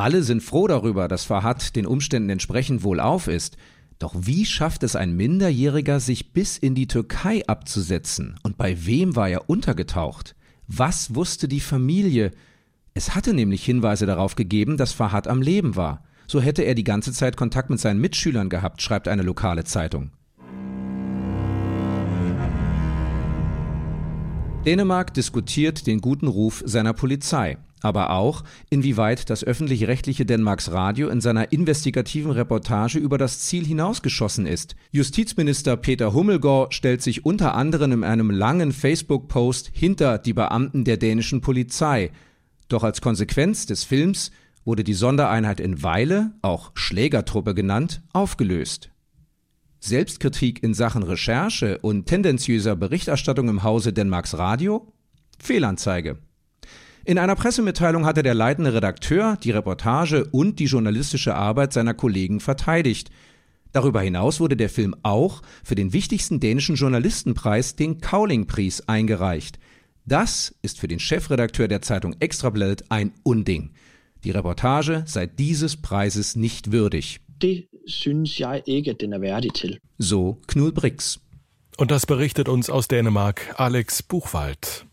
Alle 0.01 0.23
sind 0.23 0.43
froh 0.43 0.67
darüber, 0.67 1.09
dass 1.09 1.25
Fahad 1.25 1.77
den 1.77 1.85
Umständen 1.85 2.31
entsprechend 2.31 2.85
wohlauf 2.85 3.29
ist. 3.29 3.59
Doch 3.99 4.15
wie 4.17 4.47
schafft 4.47 4.83
es 4.83 4.97
ein 4.97 5.15
Minderjähriger, 5.15 6.01
sich 6.01 6.33
bis 6.33 6.57
in 6.57 6.75
die 6.75 6.87
Türkei 6.87 7.47
abzusetzen? 7.47 8.41
Und 8.43 8.57
bei 8.57 8.87
wem 8.87 9.15
war 9.15 9.29
er 9.29 9.51
untergetaucht? 9.51 10.37
Was 10.67 11.15
wusste 11.15 11.49
die 11.49 11.61
Familie? 11.61 12.31
Es 12.95 13.15
hatte 13.15 13.35
nämlich 13.35 13.63
Hinweise 13.63 14.07
darauf 14.07 14.37
gegeben, 14.37 14.79
dass 14.79 14.95
Fahad 14.95 15.29
am 15.29 15.43
Leben 15.43 15.77
war. 15.77 16.03
So 16.27 16.41
hätte 16.41 16.63
er 16.63 16.75
die 16.75 16.83
ganze 16.83 17.13
Zeit 17.13 17.37
Kontakt 17.37 17.69
mit 17.69 17.79
seinen 17.79 18.01
Mitschülern 18.01 18.49
gehabt, 18.49 18.81
schreibt 18.81 19.07
eine 19.07 19.21
lokale 19.21 19.65
Zeitung. 19.65 20.13
Dänemark 24.65 25.13
diskutiert 25.13 25.87
den 25.87 26.01
guten 26.01 26.27
Ruf 26.27 26.63
seiner 26.65 26.95
Polizei 26.95 27.59
aber 27.83 28.11
auch, 28.11 28.45
inwieweit 28.69 29.31
das 29.31 29.45
öffentlich-rechtliche 29.45 30.27
Denmarks 30.27 30.71
Radio 30.71 31.09
in 31.09 31.21
seiner 31.21 31.53
investigativen 31.53 32.31
Reportage 32.31 32.99
über 32.99 33.19
das 33.19 33.41
Ziel 33.41 33.65
hinausgeschossen 33.65 34.47
ist. 34.47 34.77
Justizminister 34.91 35.77
Peter 35.77 36.13
Hummelgård 36.13 36.75
stellt 36.75 37.03
sich 37.03 37.25
unter 37.25 37.55
anderem 37.55 37.93
in 37.93 38.05
einem 38.05 38.31
langen 38.31 38.73
Facebook-Post 38.73 39.71
hinter 39.73 40.19
die 40.19 40.33
Beamten 40.33 40.85
der 40.85 40.97
dänischen 40.97 41.41
Polizei. 41.41 42.11
Doch 42.69 42.85
als 42.85 43.01
Konsequenz 43.01 43.67
des 43.67 43.85
Films 43.85 44.31
wurde 44.65 44.85
die 44.85 44.95
Sondereinheit 44.95 45.61
in 45.61 45.83
Weile, 45.83 46.33
auch 46.43 46.71
Schlägertruppe 46.75 47.55
genannt, 47.55 48.03
aufgelöst. 48.13 48.91
Selbstkritik 49.81 50.63
in 50.63 50.75
Sachen 50.75 51.03
Recherche 51.03 51.79
und 51.79 52.05
tendenziöser 52.05 52.77
Berichterstattung 52.77 53.49
im 53.49 53.63
Hause 53.63 53.95
Denmarks 53.95 54.37
Radio? 54.37 54.93
Fehlanzeige. 55.39 56.19
In 57.05 57.19
einer 57.19 57.35
Pressemitteilung 57.35 58.05
hatte 58.05 58.23
der 58.23 58.35
leitende 58.35 58.75
Redakteur 58.75 59.39
die 59.43 59.51
Reportage 59.51 60.27
und 60.33 60.59
die 60.59 60.67
journalistische 60.67 61.35
Arbeit 61.35 61.73
seiner 61.73 61.95
Kollegen 61.95 62.41
verteidigt. 62.41 63.11
Darüber 63.73 64.03
hinaus 64.03 64.41
wurde 64.41 64.57
der 64.57 64.69
Film 64.69 64.95
auch 65.03 65.43
für 65.65 65.75
den 65.75 65.93
wichtigsten 65.93 66.41
dänischen 66.41 66.75
Journalistenpreis, 66.75 67.77
den 67.77 68.01
Cowling-Preis, 68.01 68.89
eingereicht. 68.89 69.59
Das 70.05 70.55
ist 70.63 70.79
für 70.79 70.89
den 70.89 70.99
Chefredakteur 70.99 71.69
der 71.69 71.83
Zeitung 71.83 72.17
Extrabladet 72.21 72.85
ein 72.91 73.13
Unding. 73.23 73.71
Die 74.25 74.33
Reportage 74.33 75.05
sei 75.07 75.27
dieses 75.27 75.77
Preises 75.77 76.37
nicht 76.37 76.73
würdig. 76.73 77.21
Det 77.41 77.69
synes 77.87 78.39
jeg 78.39 78.63
ikke, 78.67 78.95
den 78.95 79.13
er 79.13 79.21
værdig 79.21 79.55
til. 79.55 79.79
So 79.99 80.39
Knul 80.47 80.73
Brix. 80.73 81.21
Und 81.79 81.91
das 81.91 82.05
berichtet 82.05 82.49
uns 82.49 82.69
aus 82.69 82.89
Dänemark 82.89 83.55
Alex 83.57 84.03
Buchwald. 84.03 84.90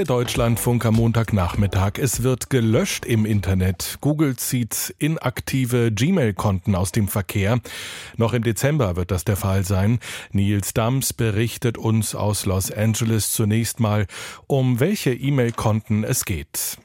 Der 0.00 0.06
Deutschlandfunk 0.06 0.86
am 0.86 0.94
Montagnachmittag. 0.94 1.98
Es 1.98 2.22
wird 2.22 2.48
gelöscht 2.48 3.04
im 3.04 3.26
Internet. 3.26 3.98
Google 4.00 4.34
zieht 4.34 4.94
inaktive 4.98 5.92
Gmail-Konten 5.92 6.74
aus 6.74 6.90
dem 6.90 7.06
Verkehr. 7.06 7.60
Noch 8.16 8.32
im 8.32 8.42
Dezember 8.42 8.96
wird 8.96 9.10
das 9.10 9.24
der 9.24 9.36
Fall 9.36 9.62
sein. 9.62 9.98
Nils 10.32 10.72
Dams 10.72 11.12
berichtet 11.12 11.76
uns 11.76 12.14
aus 12.14 12.46
Los 12.46 12.72
Angeles 12.72 13.30
zunächst 13.32 13.78
mal, 13.78 14.06
um 14.46 14.80
welche 14.80 15.12
E-Mail-Konten 15.12 16.02
es 16.04 16.24
geht 16.24 16.78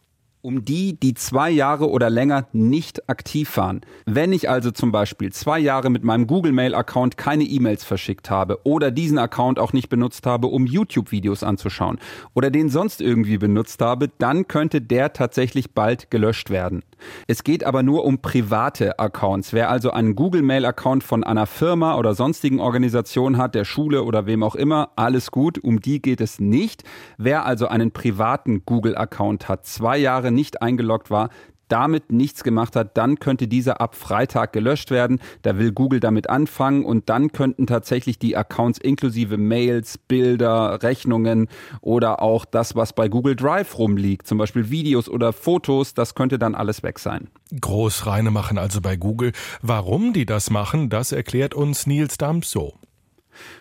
um 0.45 0.63
die, 0.63 0.97
die 0.99 1.15
zwei 1.15 1.49
Jahre 1.49 1.89
oder 1.89 2.09
länger 2.09 2.47
nicht 2.53 3.09
aktiv 3.09 3.57
waren. 3.57 3.81
Wenn 4.05 4.31
ich 4.31 4.47
also 4.47 4.69
zum 4.69 4.91
Beispiel 4.91 5.33
zwei 5.33 5.57
Jahre 5.59 5.89
mit 5.89 6.03
meinem 6.03 6.27
Google 6.27 6.51
Mail-Account 6.51 7.17
keine 7.17 7.43
E-Mails 7.43 7.83
verschickt 7.83 8.29
habe 8.29 8.59
oder 8.63 8.91
diesen 8.91 9.17
Account 9.17 9.57
auch 9.57 9.73
nicht 9.73 9.89
benutzt 9.89 10.27
habe, 10.27 10.47
um 10.47 10.67
YouTube-Videos 10.67 11.41
anzuschauen 11.41 11.97
oder 12.35 12.51
den 12.51 12.69
sonst 12.69 13.01
irgendwie 13.01 13.39
benutzt 13.39 13.81
habe, 13.81 14.11
dann 14.19 14.47
könnte 14.47 14.81
der 14.81 15.13
tatsächlich 15.13 15.71
bald 15.73 16.11
gelöscht 16.11 16.51
werden. 16.51 16.83
Es 17.27 17.43
geht 17.43 17.63
aber 17.63 17.83
nur 17.83 18.05
um 18.05 18.19
private 18.19 18.99
Accounts. 18.99 19.53
Wer 19.53 19.69
also 19.69 19.91
einen 19.91 20.15
Google 20.15 20.41
Mail-Account 20.41 21.03
von 21.03 21.23
einer 21.23 21.45
Firma 21.45 21.97
oder 21.97 22.15
sonstigen 22.15 22.59
Organisation 22.59 23.37
hat, 23.37 23.55
der 23.55 23.65
Schule 23.65 24.03
oder 24.03 24.25
wem 24.25 24.43
auch 24.43 24.55
immer, 24.55 24.91
alles 24.95 25.31
gut, 25.31 25.57
um 25.57 25.79
die 25.79 26.01
geht 26.01 26.21
es 26.21 26.39
nicht. 26.39 26.83
Wer 27.17 27.45
also 27.45 27.67
einen 27.67 27.91
privaten 27.91 28.63
Google-Account 28.65 29.47
hat, 29.49 29.65
zwei 29.65 29.97
Jahre 29.97 30.31
nicht 30.31 30.61
eingeloggt 30.61 31.09
war, 31.09 31.29
damit 31.67 32.11
nichts 32.11 32.43
gemacht 32.43 32.75
hat, 32.75 32.97
dann 32.97 33.19
könnte 33.19 33.47
dieser 33.47 33.81
ab 33.81 33.95
Freitag 33.95 34.53
gelöscht 34.53 34.91
werden. 34.91 35.19
Da 35.41 35.57
will 35.57 35.71
Google 35.71 35.99
damit 35.99 36.29
anfangen 36.29 36.85
und 36.85 37.09
dann 37.09 37.31
könnten 37.31 37.67
tatsächlich 37.67 38.19
die 38.19 38.37
Accounts 38.37 38.79
inklusive 38.79 39.37
Mails, 39.37 39.97
Bilder, 39.97 40.81
Rechnungen 40.83 41.47
oder 41.81 42.21
auch 42.21 42.45
das, 42.45 42.75
was 42.75 42.93
bei 42.93 43.09
Google 43.09 43.35
Drive 43.35 43.77
rumliegt, 43.77 44.27
zum 44.27 44.37
Beispiel 44.37 44.69
Videos 44.69 45.09
oder 45.09 45.33
Fotos, 45.33 45.93
das 45.93 46.15
könnte 46.15 46.39
dann 46.39 46.55
alles 46.55 46.83
weg 46.83 46.99
sein. 46.99 47.29
Großreine 47.59 48.31
machen 48.31 48.57
also 48.57 48.81
bei 48.81 48.95
Google. 48.95 49.31
Warum 49.61 50.13
die 50.13 50.25
das 50.25 50.49
machen, 50.49 50.89
das 50.89 51.11
erklärt 51.11 51.53
uns 51.53 51.87
Nils 51.87 52.17
Dams 52.17 52.49
so. 52.51 52.73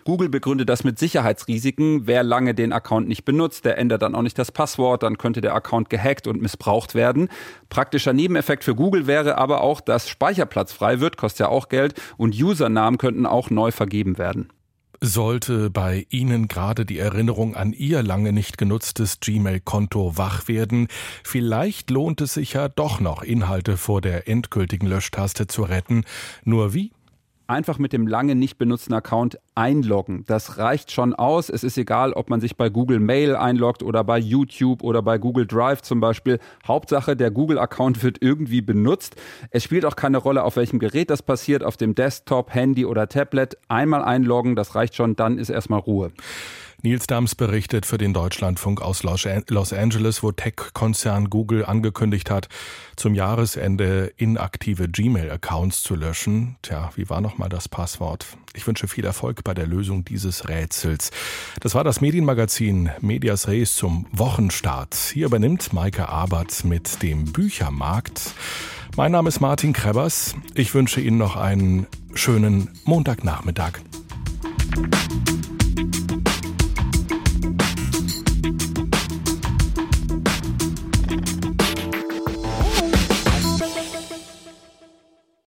Google 0.03 0.29
begründet 0.29 0.69
das 0.69 0.83
mit 0.83 0.99
Sicherheitsrisiken. 0.99 2.07
Wer 2.07 2.23
lange 2.23 2.53
den 2.53 2.73
Account 2.73 3.07
nicht 3.07 3.25
benutzt, 3.25 3.65
der 3.65 3.77
ändert 3.77 4.01
dann 4.01 4.15
auch 4.15 4.21
nicht 4.21 4.37
das 4.37 4.51
Passwort, 4.51 5.03
dann 5.03 5.17
könnte 5.17 5.41
der 5.41 5.55
Account 5.55 5.89
gehackt 5.89 6.27
und 6.27 6.41
missbraucht 6.41 6.95
werden. 6.95 7.29
Praktischer 7.69 8.13
Nebeneffekt 8.13 8.63
für 8.63 8.75
Google 8.75 9.07
wäre 9.07 9.37
aber 9.37 9.61
auch, 9.61 9.81
dass 9.81 10.09
Speicherplatz 10.09 10.73
frei 10.73 10.99
wird, 10.99 11.17
kostet 11.17 11.41
ja 11.41 11.47
auch 11.49 11.69
Geld, 11.69 11.93
und 12.17 12.35
Usernamen 12.35 12.97
könnten 12.97 13.25
auch 13.25 13.49
neu 13.49 13.71
vergeben 13.71 14.17
werden. 14.17 14.49
Sollte 15.01 15.69
bei 15.69 16.07
Ihnen 16.09 16.47
gerade 16.47 16.85
die 16.85 16.99
Erinnerung 16.99 17.55
an 17.55 17.73
Ihr 17.73 18.01
lange 18.01 18.31
nicht 18.31 18.57
genutztes 18.57 19.19
Gmail-Konto 19.19 20.17
wach 20.17 20.47
werden, 20.47 20.87
vielleicht 21.23 21.91
lohnt 21.91 22.21
es 22.21 22.33
sich 22.33 22.53
ja 22.53 22.69
doch 22.69 22.99
noch, 22.99 23.21
Inhalte 23.21 23.77
vor 23.77 24.01
der 24.01 24.27
endgültigen 24.27 24.87
Löschtaste 24.87 25.47
zu 25.47 25.63
retten. 25.63 26.05
Nur 26.43 26.73
wie? 26.73 26.91
Einfach 27.47 27.79
mit 27.79 27.93
dem 27.93 28.07
lange 28.07 28.35
nicht 28.35 28.57
benutzten 28.57 28.93
Account 28.93 29.39
einloggen. 29.55 30.23
Das 30.27 30.57
reicht 30.57 30.91
schon 30.91 31.13
aus. 31.13 31.49
Es 31.49 31.63
ist 31.63 31.77
egal, 31.77 32.13
ob 32.13 32.29
man 32.29 32.41
sich 32.41 32.57
bei 32.57 32.69
Google 32.69 32.99
Mail 32.99 33.35
einloggt 33.35 33.83
oder 33.83 34.03
bei 34.03 34.17
YouTube 34.17 34.83
oder 34.83 35.01
bei 35.01 35.17
Google 35.17 35.45
Drive 35.45 35.81
zum 35.81 35.99
Beispiel. 35.99 36.39
Hauptsache, 36.67 37.15
der 37.15 37.31
Google-Account 37.31 38.03
wird 38.03 38.21
irgendwie 38.21 38.61
benutzt. 38.61 39.15
Es 39.51 39.63
spielt 39.63 39.85
auch 39.85 39.95
keine 39.95 40.17
Rolle, 40.17 40.43
auf 40.43 40.55
welchem 40.55 40.79
Gerät 40.79 41.09
das 41.09 41.21
passiert, 41.21 41.63
auf 41.63 41.77
dem 41.77 41.95
Desktop, 41.95 42.53
Handy 42.53 42.85
oder 42.85 43.07
Tablet. 43.07 43.57
Einmal 43.67 44.03
einloggen, 44.03 44.55
das 44.55 44.75
reicht 44.75 44.95
schon, 44.95 45.15
dann 45.15 45.37
ist 45.37 45.49
erstmal 45.49 45.79
Ruhe. 45.79 46.11
Nils 46.85 47.07
Dams 47.07 47.33
berichtet 47.33 47.87
für 47.87 47.97
den 47.97 48.13
Deutschlandfunk 48.13 48.79
aus 48.79 49.01
Los 49.01 49.73
Angeles, 49.73 50.21
wo 50.21 50.31
Tech-Konzern 50.31 51.31
Google 51.31 51.65
angekündigt 51.65 52.29
hat, 52.29 52.47
zum 52.95 53.15
Jahresende 53.15 54.13
inaktive 54.17 54.87
Gmail-Accounts 54.87 55.81
zu 55.81 55.95
löschen. 55.95 56.57
Tja, 56.61 56.91
wie 56.95 57.09
war 57.09 57.21
nochmal 57.21 57.49
das 57.49 57.67
Passwort? 57.67 58.27
Ich 58.53 58.67
wünsche 58.67 58.87
viel 58.87 59.03
Erfolg 59.03 59.43
bei 59.43 59.55
der 59.55 59.65
Lösung 59.65 60.05
dieses 60.05 60.47
Rätsels. 60.47 61.09
Das 61.59 61.73
war 61.73 61.83
das 61.83 62.01
Medienmagazin 62.01 62.91
Medias 63.01 63.47
Res 63.47 63.75
zum 63.75 64.05
Wochenstart. 64.11 64.93
Hier 65.11 65.25
übernimmt 65.25 65.73
Maike 65.73 66.07
Abert 66.07 66.65
mit 66.65 67.01
dem 67.01 67.33
Büchermarkt. 67.33 68.35
Mein 68.95 69.11
Name 69.11 69.29
ist 69.29 69.39
Martin 69.39 69.73
Krebers. 69.73 70.35
Ich 70.53 70.75
wünsche 70.75 71.01
Ihnen 71.01 71.17
noch 71.17 71.35
einen 71.35 71.87
schönen 72.13 72.69
Montagnachmittag. 72.83 73.79